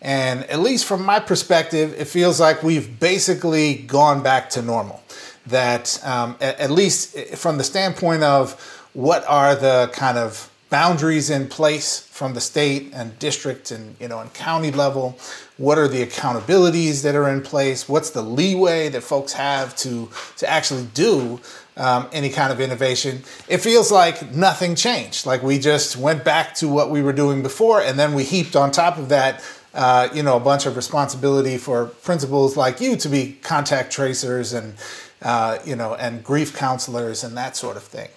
[0.00, 5.02] And at least from my perspective, it feels like we've basically gone back to normal.
[5.46, 11.30] That, um, at, at least from the standpoint of what are the kind of boundaries
[11.30, 15.18] in place from the state and district and you know and county level
[15.56, 20.08] what are the accountabilities that are in place what's the leeway that folks have to
[20.36, 21.40] to actually do
[21.80, 25.24] um, any kind of innovation, it feels like nothing changed.
[25.24, 28.54] Like we just went back to what we were doing before, and then we heaped
[28.54, 32.96] on top of that, uh, you know, a bunch of responsibility for principals like you
[32.96, 34.74] to be contact tracers and,
[35.22, 38.08] uh, you know, and grief counselors and that sort of thing.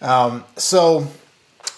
[0.00, 1.06] Um, so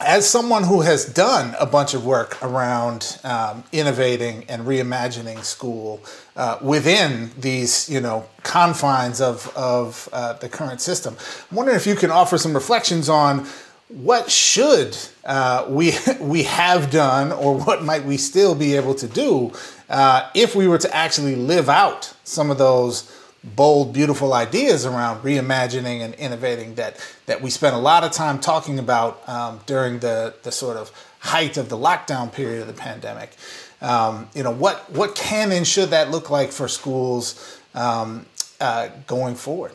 [0.00, 6.02] as someone who has done a bunch of work around um, innovating and reimagining school
[6.36, 11.16] uh, within these, you know, confines of, of uh, the current system,
[11.50, 13.46] I'm wondering if you can offer some reflections on
[13.88, 19.06] what should uh, we we have done, or what might we still be able to
[19.06, 19.52] do
[19.90, 23.10] uh, if we were to actually live out some of those
[23.44, 28.38] bold, beautiful ideas around reimagining and innovating that that we spent a lot of time
[28.38, 32.72] talking about um, during the the sort of height of the lockdown period of the
[32.72, 33.32] pandemic.
[33.80, 38.26] Um, you know, what what can and should that look like for schools um,
[38.60, 39.72] uh, going forward?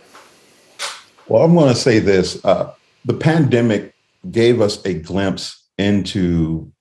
[1.27, 3.93] Well, I'm going to say this: uh, the pandemic
[4.31, 6.71] gave us a glimpse into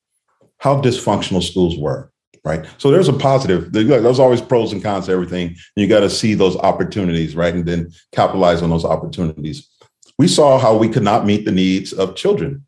[0.59, 2.11] how dysfunctional schools were
[2.47, 2.65] right?
[2.79, 3.73] So there's a positive.
[3.73, 5.57] There's always pros and cons to everything.
[5.75, 7.53] You got to see those opportunities, right?
[7.53, 9.69] And then capitalize on those opportunities.
[10.17, 12.65] We saw how we could not meet the needs of children.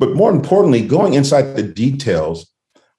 [0.00, 2.52] But more importantly, going inside the details,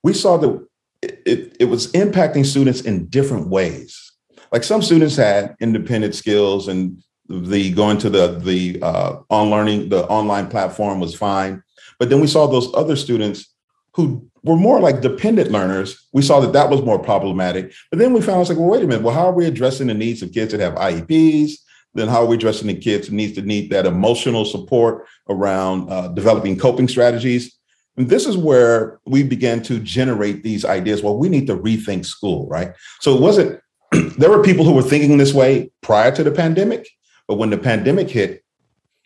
[0.03, 0.67] we saw that
[1.01, 4.13] it, it, it was impacting students in different ways.
[4.53, 9.89] Like some students had independent skills and the going to the the uh, on learning
[9.89, 11.63] the online platform was fine
[11.97, 13.53] but then we saw those other students
[13.93, 17.73] who were more like dependent learners, we saw that that was more problematic.
[17.89, 19.03] But then we found, out, like, well, wait a minute.
[19.03, 21.53] Well, how are we addressing the needs of kids that have IEPs?
[21.93, 25.89] Then how are we addressing the kids who needs to need that emotional support around
[25.89, 27.57] uh, developing coping strategies?
[27.97, 31.03] And this is where we began to generate these ideas.
[31.03, 32.73] Well, we need to rethink school, right?
[33.01, 33.59] So it wasn't,
[34.17, 36.87] there were people who were thinking this way prior to the pandemic,
[37.27, 38.43] but when the pandemic hit,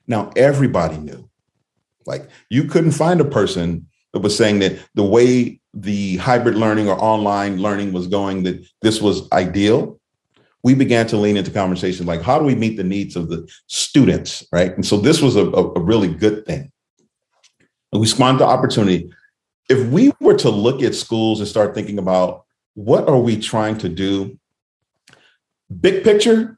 [0.07, 1.27] now everybody knew.
[2.05, 3.87] Like you couldn't find a person
[4.21, 9.01] was saying that the way the hybrid learning or online learning was going, that this
[9.01, 9.99] was ideal.
[10.63, 13.47] We began to lean into conversations like, how do we meet the needs of the
[13.67, 14.73] students, right?
[14.73, 16.71] And so this was a, a really good thing.
[17.91, 19.11] And we spawned the opportunity.
[19.69, 23.77] if we were to look at schools and start thinking about what are we trying
[23.79, 24.37] to do,
[25.79, 26.57] big picture,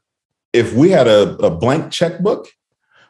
[0.52, 2.48] if we had a, a blank checkbook,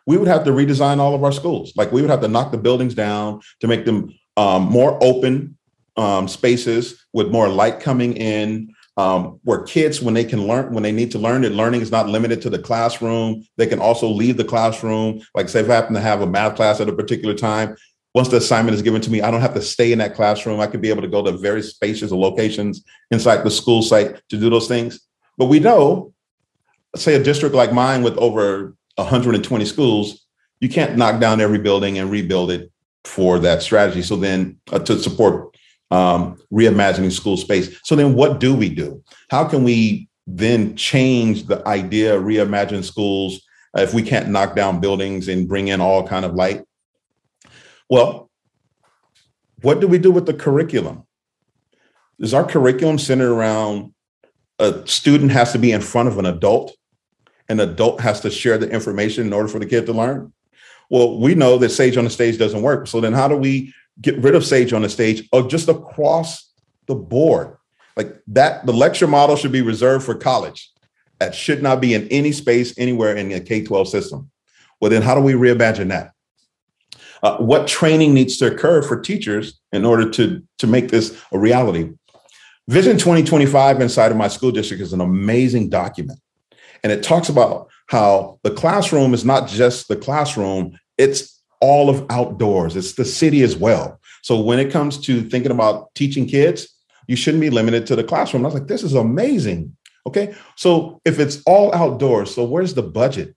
[0.07, 1.73] we would have to redesign all of our schools.
[1.77, 5.59] Like we would have to knock the buildings down to make them um, more open
[5.97, 10.85] um, spaces with more light coming in, um, where kids, when they can learn, when
[10.85, 13.45] they need to learn, that learning is not limited to the classroom.
[13.57, 15.21] They can also leave the classroom.
[15.35, 17.77] Like, say, if I happen to have a math class at a particular time,
[18.15, 20.61] once the assignment is given to me, I don't have to stay in that classroom.
[20.61, 24.39] I could be able to go to various spaces locations inside the school site to
[24.39, 25.01] do those things.
[25.37, 26.15] But we know,
[26.95, 30.27] say, a district like mine with over 120 schools,
[30.61, 32.71] you can't knock down every building and rebuild it
[33.05, 34.03] for that strategy.
[34.03, 35.57] So then, uh, to support
[35.91, 37.79] um, reimagining school space.
[37.85, 39.03] So then what do we do?
[39.31, 43.41] How can we then change the idea, of reimagine schools
[43.75, 46.65] if we can't knock down buildings and bring in all kind of light?
[47.89, 48.31] Well,
[49.63, 51.05] what do we do with the curriculum?
[52.19, 53.95] Is our curriculum centered around
[54.59, 56.77] a student has to be in front of an adult?
[57.49, 60.33] An adult has to share the information in order for the kid to learn?
[60.91, 62.87] Well, we know that Sage on the stage doesn't work.
[62.87, 66.49] So then how do we get rid of Sage on the stage or just across
[66.89, 67.57] the board.
[67.97, 70.71] Like that, the lecture model should be reserved for college.
[71.21, 74.31] That should not be in any space anywhere in a K 12 system.
[74.81, 76.13] Well, then how do we reimagine that?
[77.23, 81.39] Uh, what training needs to occur for teachers in order to, to make this a
[81.39, 81.91] reality?
[82.69, 86.21] Vision 2025 inside of my school district is an amazing document.
[86.85, 92.07] And it talks about how the classroom is not just the classroom, it's all of
[92.11, 92.77] outdoors.
[92.77, 94.01] It's the city as well.
[94.23, 96.69] So when it comes to thinking about teaching kids,
[97.07, 98.45] you shouldn't be limited to the classroom.
[98.45, 99.77] I was like, this is amazing.
[100.07, 100.35] Okay.
[100.57, 103.35] So if it's all outdoors, so where's the budget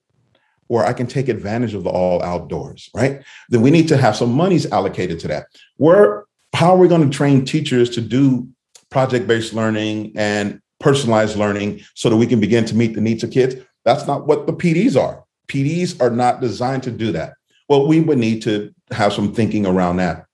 [0.68, 3.24] where I can take advantage of the all outdoors, right?
[3.50, 5.48] Then we need to have some monies allocated to that.
[5.78, 8.48] Where, how are we going to train teachers to do
[8.90, 13.24] project based learning and personalized learning so that we can begin to meet the needs
[13.24, 13.56] of kids?
[13.86, 15.24] That's not what the PDs are.
[15.48, 17.34] PDs are not designed to do that.
[17.68, 20.26] Well, we would need to have some thinking around that.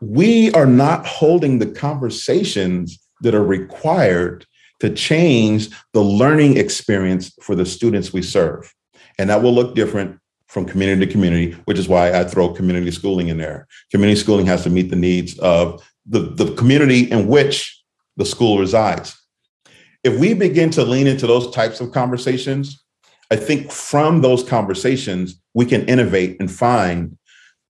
[0.00, 4.46] We are not holding the conversations that are required
[4.80, 8.72] to change the learning experience for the students we serve.
[9.18, 12.90] And that will look different from community to community, which is why I throw community
[12.90, 13.66] schooling in there.
[13.90, 17.82] Community schooling has to meet the needs of the, the community in which
[18.16, 19.16] the school resides.
[20.06, 22.80] If we begin to lean into those types of conversations,
[23.32, 27.18] I think from those conversations, we can innovate and find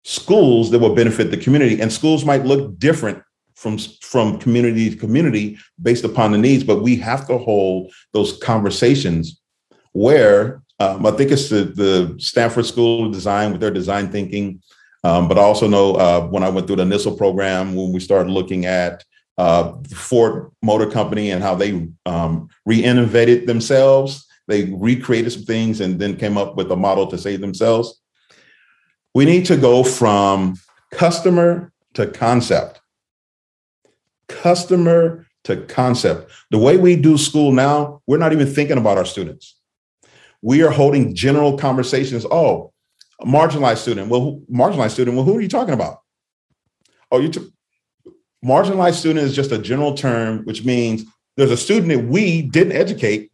[0.05, 1.81] schools that will benefit the community.
[1.81, 3.23] And schools might look different
[3.55, 8.37] from, from community to community based upon the needs, but we have to hold those
[8.37, 9.41] conversations
[9.93, 14.61] where um, I think it's the, the Stanford School of Design with their design thinking.
[15.05, 18.01] Um, but I also know uh, when I went through the NISL program, when we
[18.01, 19.05] started looking at
[19.39, 25.99] uh, Ford Motor Company and how they um, re-innovated themselves they recreated some things and
[25.99, 28.01] then came up with a model to save themselves.
[29.15, 30.57] We need to go from
[30.93, 32.81] customer to concept.
[34.29, 36.31] Customer to concept.
[36.51, 39.59] The way we do school now, we're not even thinking about our students.
[40.43, 42.25] We are holding general conversations.
[42.31, 42.73] Oh,
[43.23, 44.11] marginalized student.
[44.11, 45.17] Well, marginalized student.
[45.17, 46.01] Well, who are you talking about?
[47.11, 47.29] Oh, you.
[47.29, 47.53] T-
[48.45, 51.05] marginalized student is just a general term, which means
[51.37, 53.31] there's a student that we didn't educate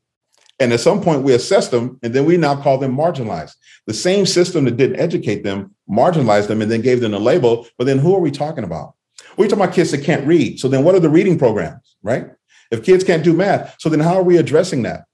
[0.62, 3.54] and at some point, we assess them, and then we now call them marginalized.
[3.88, 7.66] The same system that didn't educate them marginalized them and then gave them a label.
[7.78, 8.94] But then who are we talking about?
[9.36, 10.60] We're talking about kids that can't read.
[10.60, 12.30] So then what are the reading programs, right?
[12.70, 15.04] If kids can't do math, so then how are we addressing that?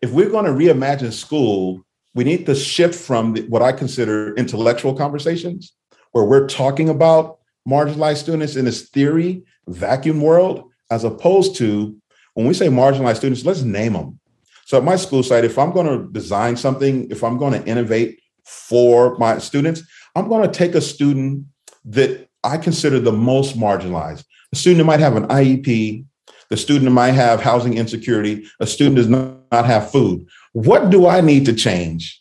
[0.00, 1.84] If we're going to reimagine school,
[2.14, 5.72] we need to shift from what I consider intellectual conversations,
[6.12, 7.38] where we're talking about
[7.68, 11.96] marginalized students in this theory vacuum world, as opposed to
[12.34, 14.18] when we say marginalized students, let's name them.
[14.66, 17.68] So at my school site, if I'm going to design something, if I'm going to
[17.68, 19.82] innovate for my students,
[20.14, 21.46] I'm going to take a student
[21.86, 24.24] that I consider the most marginalized.
[24.52, 26.04] A student that might have an IEP,
[26.50, 30.26] the student that might have housing insecurity, a student does not have food.
[30.52, 32.20] What do I need to change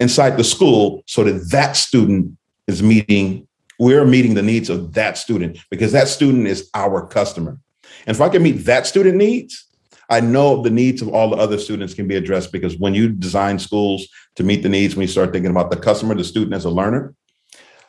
[0.00, 2.36] inside the school so that that student
[2.66, 3.46] is meeting,
[3.84, 7.58] we're meeting the needs of that student because that student is our customer.
[8.06, 9.66] And if I can meet that student needs,
[10.08, 13.10] I know the needs of all the other students can be addressed because when you
[13.10, 16.54] design schools to meet the needs, when you start thinking about the customer, the student
[16.54, 17.14] as a learner,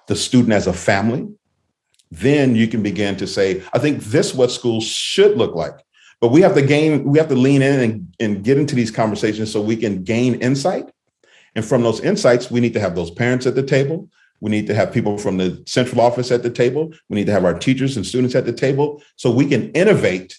[0.08, 1.30] the student as a family,
[2.12, 5.80] then you can begin to say, I think this what schools should look like.
[6.20, 8.92] But we have to gain, we have to lean in and, and get into these
[8.92, 10.90] conversations so we can gain insight.
[11.56, 14.10] And from those insights, we need to have those parents at the table.
[14.42, 16.94] We need to have people from the central office at the table.
[17.10, 20.38] We need to have our teachers and students at the table so we can innovate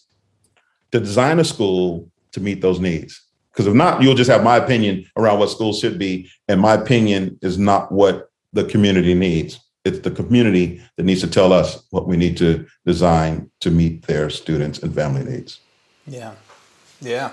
[0.92, 3.22] to design a school to meet those needs.
[3.52, 6.30] Because if not, you'll just have my opinion around what schools should be.
[6.46, 9.60] And my opinion is not what the community needs.
[9.84, 14.02] It's the community that needs to tell us what we need to design to meet
[14.02, 15.60] their students and family needs.
[16.06, 16.34] Yeah.
[17.00, 17.30] Yeah.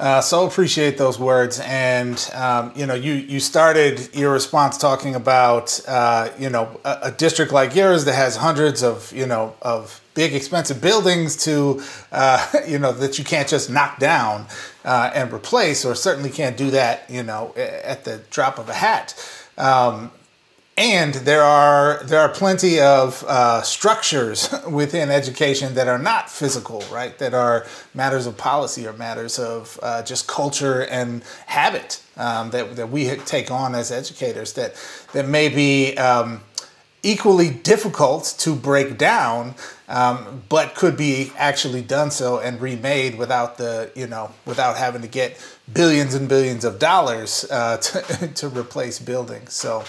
[0.00, 5.14] Uh, so appreciate those words, and um, you know, you you started your response talking
[5.14, 9.54] about uh, you know a, a, district like yours that has hundreds of you know
[9.60, 11.82] of big expensive buildings to
[12.12, 14.46] uh, you know that you can't just knock down
[14.86, 18.74] uh, and replace, or certainly can't do that you know at the drop of a
[18.74, 19.14] hat.
[19.58, 20.10] Um,
[20.80, 26.82] and there are there are plenty of uh, structures within education that are not physical,
[26.90, 27.18] right?
[27.18, 32.76] That are matters of policy or matters of uh, just culture and habit um, that
[32.76, 34.74] that we take on as educators that
[35.12, 35.96] that may be.
[35.96, 36.40] Um,
[37.02, 39.54] equally difficult to break down,
[39.88, 45.00] um, but could be actually done so and remade without the you know without having
[45.00, 45.34] to get
[45.72, 49.54] billions and billions of dollars uh, to, to replace buildings.
[49.54, 49.82] So.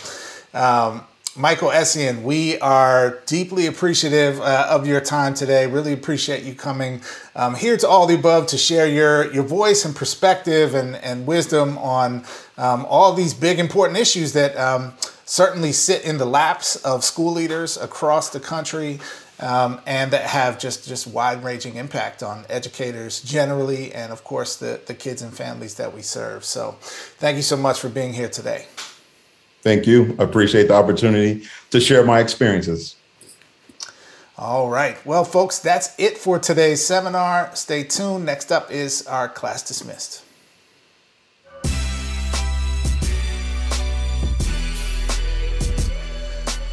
[0.54, 1.04] Um,
[1.38, 5.66] Michael Essien, we are deeply appreciative uh, of your time today.
[5.66, 7.02] Really appreciate you coming
[7.38, 11.26] um, here to All the Above to share your, your voice and perspective and, and
[11.26, 12.26] wisdom on
[12.58, 14.94] um, all these big, important issues that um,
[15.24, 19.00] certainly sit in the laps of school leaders across the country
[19.40, 24.58] um, and that have just, just wide ranging impact on educators generally and, of course,
[24.58, 26.44] the, the kids and families that we serve.
[26.44, 28.66] So, thank you so much for being here today.
[29.62, 30.16] Thank you.
[30.20, 32.96] I appreciate the opportunity to share my experiences.
[34.38, 35.04] All right.
[35.06, 37.56] Well, folks, that's it for today's seminar.
[37.56, 38.26] Stay tuned.
[38.26, 40.24] Next up is our class dismissed.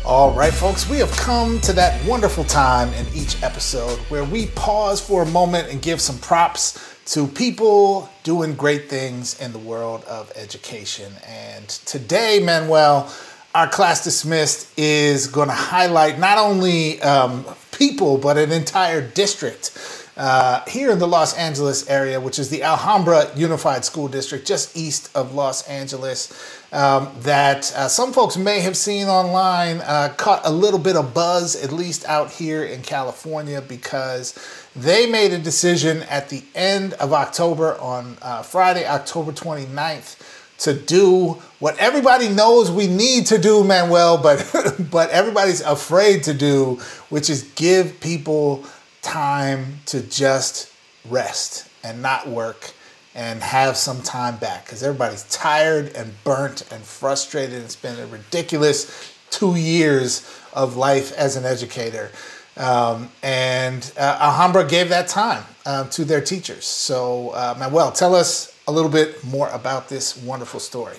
[0.09, 4.47] All right, folks, we have come to that wonderful time in each episode where we
[4.47, 9.59] pause for a moment and give some props to people doing great things in the
[9.59, 11.11] world of education.
[11.27, 13.11] And today, Manuel,
[13.55, 19.99] our class dismissed is going to highlight not only um, people, but an entire district
[20.19, 24.77] uh, here in the Los Angeles area, which is the Alhambra Unified School District, just
[24.77, 30.43] east of Los Angeles, um, that uh, some folks may have seen online, uh, caught
[30.45, 34.37] a little bit of buzz, at least out here in California, because
[34.77, 40.17] they made a decision at the end of October on uh, Friday, October 29th,
[40.59, 44.39] to do what everybody knows we need to do, Manuel, but
[44.91, 48.65] but everybody's afraid to do, which is give people
[49.03, 50.73] time to just
[51.09, 52.73] rest and not work
[53.15, 57.63] and have some time back because everybody's tired and burnt and frustrated.
[57.63, 62.11] It's been a ridiculous two years of life as an educator.
[62.59, 66.65] Um, and uh, Alhambra gave that time uh, to their teachers.
[66.65, 70.99] So, uh, Manuel, tell us a little bit more about this wonderful story.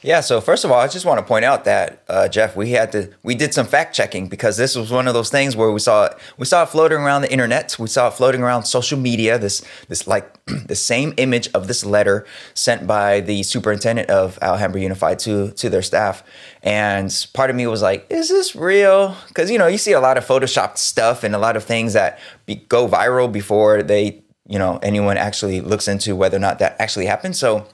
[0.00, 0.20] Yeah.
[0.20, 2.92] So first of all, I just want to point out that uh, Jeff, we had
[2.92, 5.80] to we did some fact checking because this was one of those things where we
[5.80, 7.76] saw we saw it floating around the internet.
[7.80, 9.38] We saw it floating around social media.
[9.38, 10.32] This this like
[10.66, 12.24] the same image of this letter
[12.54, 16.22] sent by the superintendent of Alhambra Unified to to their staff.
[16.62, 19.16] And part of me was like, is this real?
[19.26, 21.94] Because you know you see a lot of photoshopped stuff and a lot of things
[21.94, 26.60] that be, go viral before they you know anyone actually looks into whether or not
[26.60, 27.34] that actually happened.
[27.34, 27.66] So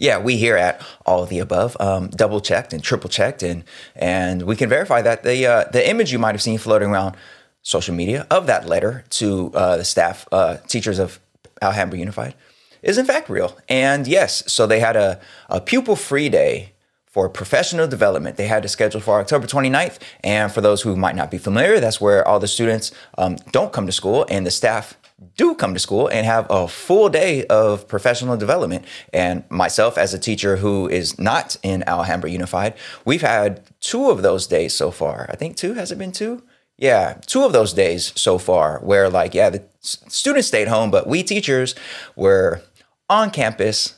[0.00, 3.64] yeah, we here at all of the above um, double checked and triple checked, and
[3.94, 7.16] and we can verify that the uh, the image you might have seen floating around
[7.62, 11.20] social media of that letter to uh, the staff uh, teachers of
[11.60, 12.34] Alhambra Unified
[12.82, 13.58] is in fact real.
[13.68, 15.20] And yes, so they had a,
[15.50, 16.72] a pupil free day
[17.04, 18.36] for professional development.
[18.36, 19.98] They had to schedule for October 29th.
[20.24, 23.72] And for those who might not be familiar, that's where all the students um, don't
[23.72, 24.96] come to school and the staff
[25.36, 28.84] do come to school and have a full day of professional development.
[29.12, 32.74] And myself, as a teacher who is not in Alhambra Unified,
[33.04, 35.26] we've had two of those days so far.
[35.30, 35.74] I think two.
[35.74, 36.42] Has it been two?
[36.78, 41.06] Yeah, two of those days so far where, like, yeah, the students stayed home, but
[41.06, 41.74] we teachers
[42.16, 42.62] were
[43.10, 43.96] on campus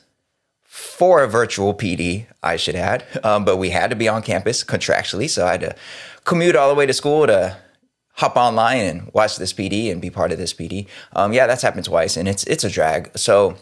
[0.64, 3.04] for a virtual PD, I should add.
[3.22, 5.28] Um, but we had to be on campus contractually.
[5.28, 5.76] So I had to
[6.24, 7.56] commute all the way to school to
[8.14, 10.86] hop online and watch this PD and be part of this PD.
[11.14, 13.16] Um, yeah, that's happened twice, and it's it's a drag.
[13.16, 13.56] So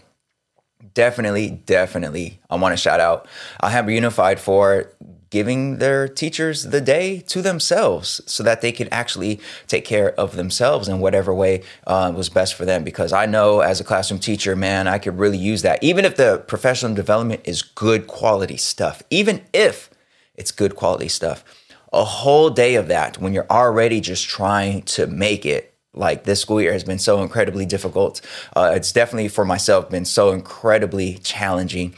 [0.94, 3.28] definitely, definitely, I want to shout out
[3.62, 4.90] Alhambra Unified for
[5.31, 10.35] giving their teachers the day to themselves so that they could actually take care of
[10.35, 12.82] themselves in whatever way uh, was best for them.
[12.82, 15.82] Because I know as a classroom teacher, man, I could really use that.
[15.82, 19.89] Even if the professional development is good quality stuff, even if
[20.35, 21.44] it's good quality stuff.
[21.93, 25.75] A whole day of that when you're already just trying to make it.
[25.93, 28.21] Like this school year has been so incredibly difficult.
[28.55, 31.95] Uh, it's definitely for myself been so incredibly challenging.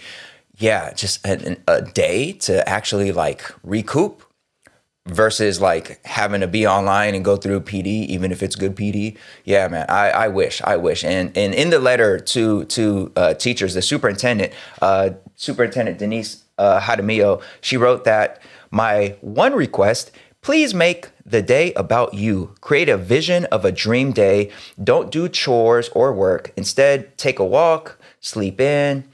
[0.57, 4.23] Yeah, just a, a day to actually like recoup
[5.07, 9.17] versus like having to be online and go through PD, even if it's good PD.
[9.45, 11.05] Yeah, man, I, I wish, I wish.
[11.05, 16.81] And and in the letter to to uh, teachers, the superintendent, uh, Superintendent Denise uh,
[16.81, 18.41] Jaramillo, she wrote that
[18.73, 20.11] my one request.
[20.41, 22.57] Please make the day about you.
[22.61, 24.51] Create a vision of a dream day.
[24.83, 26.53] Don't do chores or work.
[26.57, 29.05] Instead, take a walk, sleep in,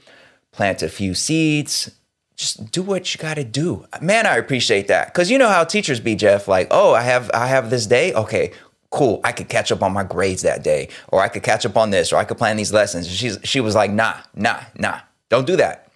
[0.51, 1.91] plant a few seeds,
[2.35, 3.85] just do what you got to do.
[4.01, 5.13] Man, I appreciate that.
[5.13, 8.13] Cuz you know how teachers be, Jeff, like, "Oh, I have I have this day.
[8.13, 8.51] Okay,
[8.89, 9.19] cool.
[9.25, 11.91] I could catch up on my grades that day or I could catch up on
[11.91, 14.99] this or I could plan these lessons." And she's she was like, "Nah, nah, nah.
[15.27, 15.88] Don't do that."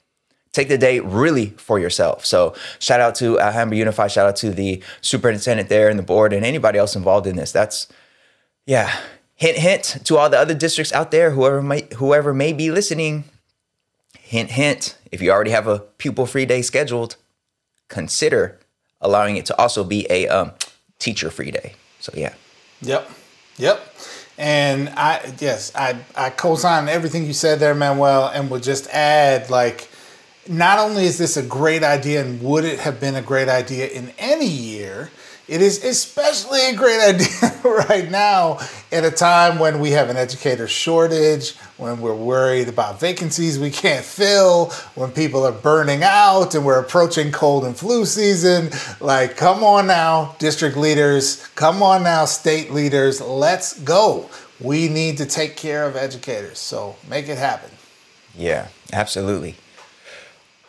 [0.54, 2.26] Take the day really for yourself.
[2.26, 6.32] So, shout out to Alhambra Unified, shout out to the superintendent there and the board
[6.32, 7.52] and anybody else involved in this.
[7.52, 7.88] That's
[8.66, 8.96] yeah.
[9.36, 13.26] Hint hint to all the other districts out there, whoever might whoever may be listening,
[14.34, 17.18] hint, hint, if you already have a pupil free day scheduled,
[17.88, 18.60] consider
[19.00, 20.52] allowing it to also be a um,
[20.98, 21.74] teacher free day.
[22.00, 22.34] So, yeah.
[22.82, 23.12] Yep.
[23.58, 23.96] Yep.
[24.38, 28.88] And I, yes, I, I co sign everything you said there, Manuel, and will just
[28.88, 29.88] add like,
[30.48, 33.88] not only is this a great idea and would it have been a great idea
[33.88, 35.12] in any year,
[35.48, 38.60] it is especially a great idea right now
[38.92, 43.70] at a time when we have an educator shortage, when we're worried about vacancies we
[43.70, 48.70] can't fill, when people are burning out and we're approaching cold and flu season.
[49.02, 54.30] Like, come on now, district leaders, come on now, state leaders, let's go.
[54.62, 56.58] We need to take care of educators.
[56.58, 57.70] So make it happen.
[58.36, 59.56] Yeah, absolutely.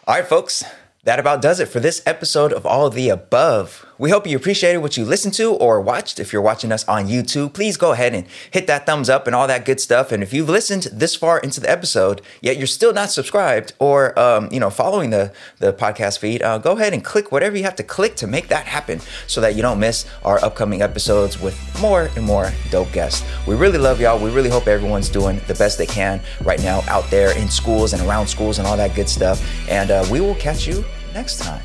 [0.07, 0.63] All right, folks
[1.05, 3.87] that about does it for this episode of All of the Above.
[3.97, 6.19] We hope you appreciated what you listened to or watched.
[6.19, 9.37] If you're watching us on YouTube, please go ahead and hit that thumbs up and
[9.37, 10.11] all that good stuff.
[10.11, 14.19] And if you've listened this far into the episode, yet you're still not subscribed or
[14.19, 17.63] um, you know following the the podcast feed, uh, go ahead and click whatever you
[17.63, 21.41] have to click to make that happen, so that you don't miss our upcoming episodes
[21.41, 23.25] with more and more dope guests.
[23.47, 24.19] We really love y'all.
[24.19, 27.93] We really hope everyone's doing the best they can right now out there in schools
[27.93, 29.45] and around schools and all that good stuff.
[29.69, 31.63] And uh, we will catch you next time.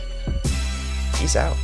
[1.14, 1.58] Peace out.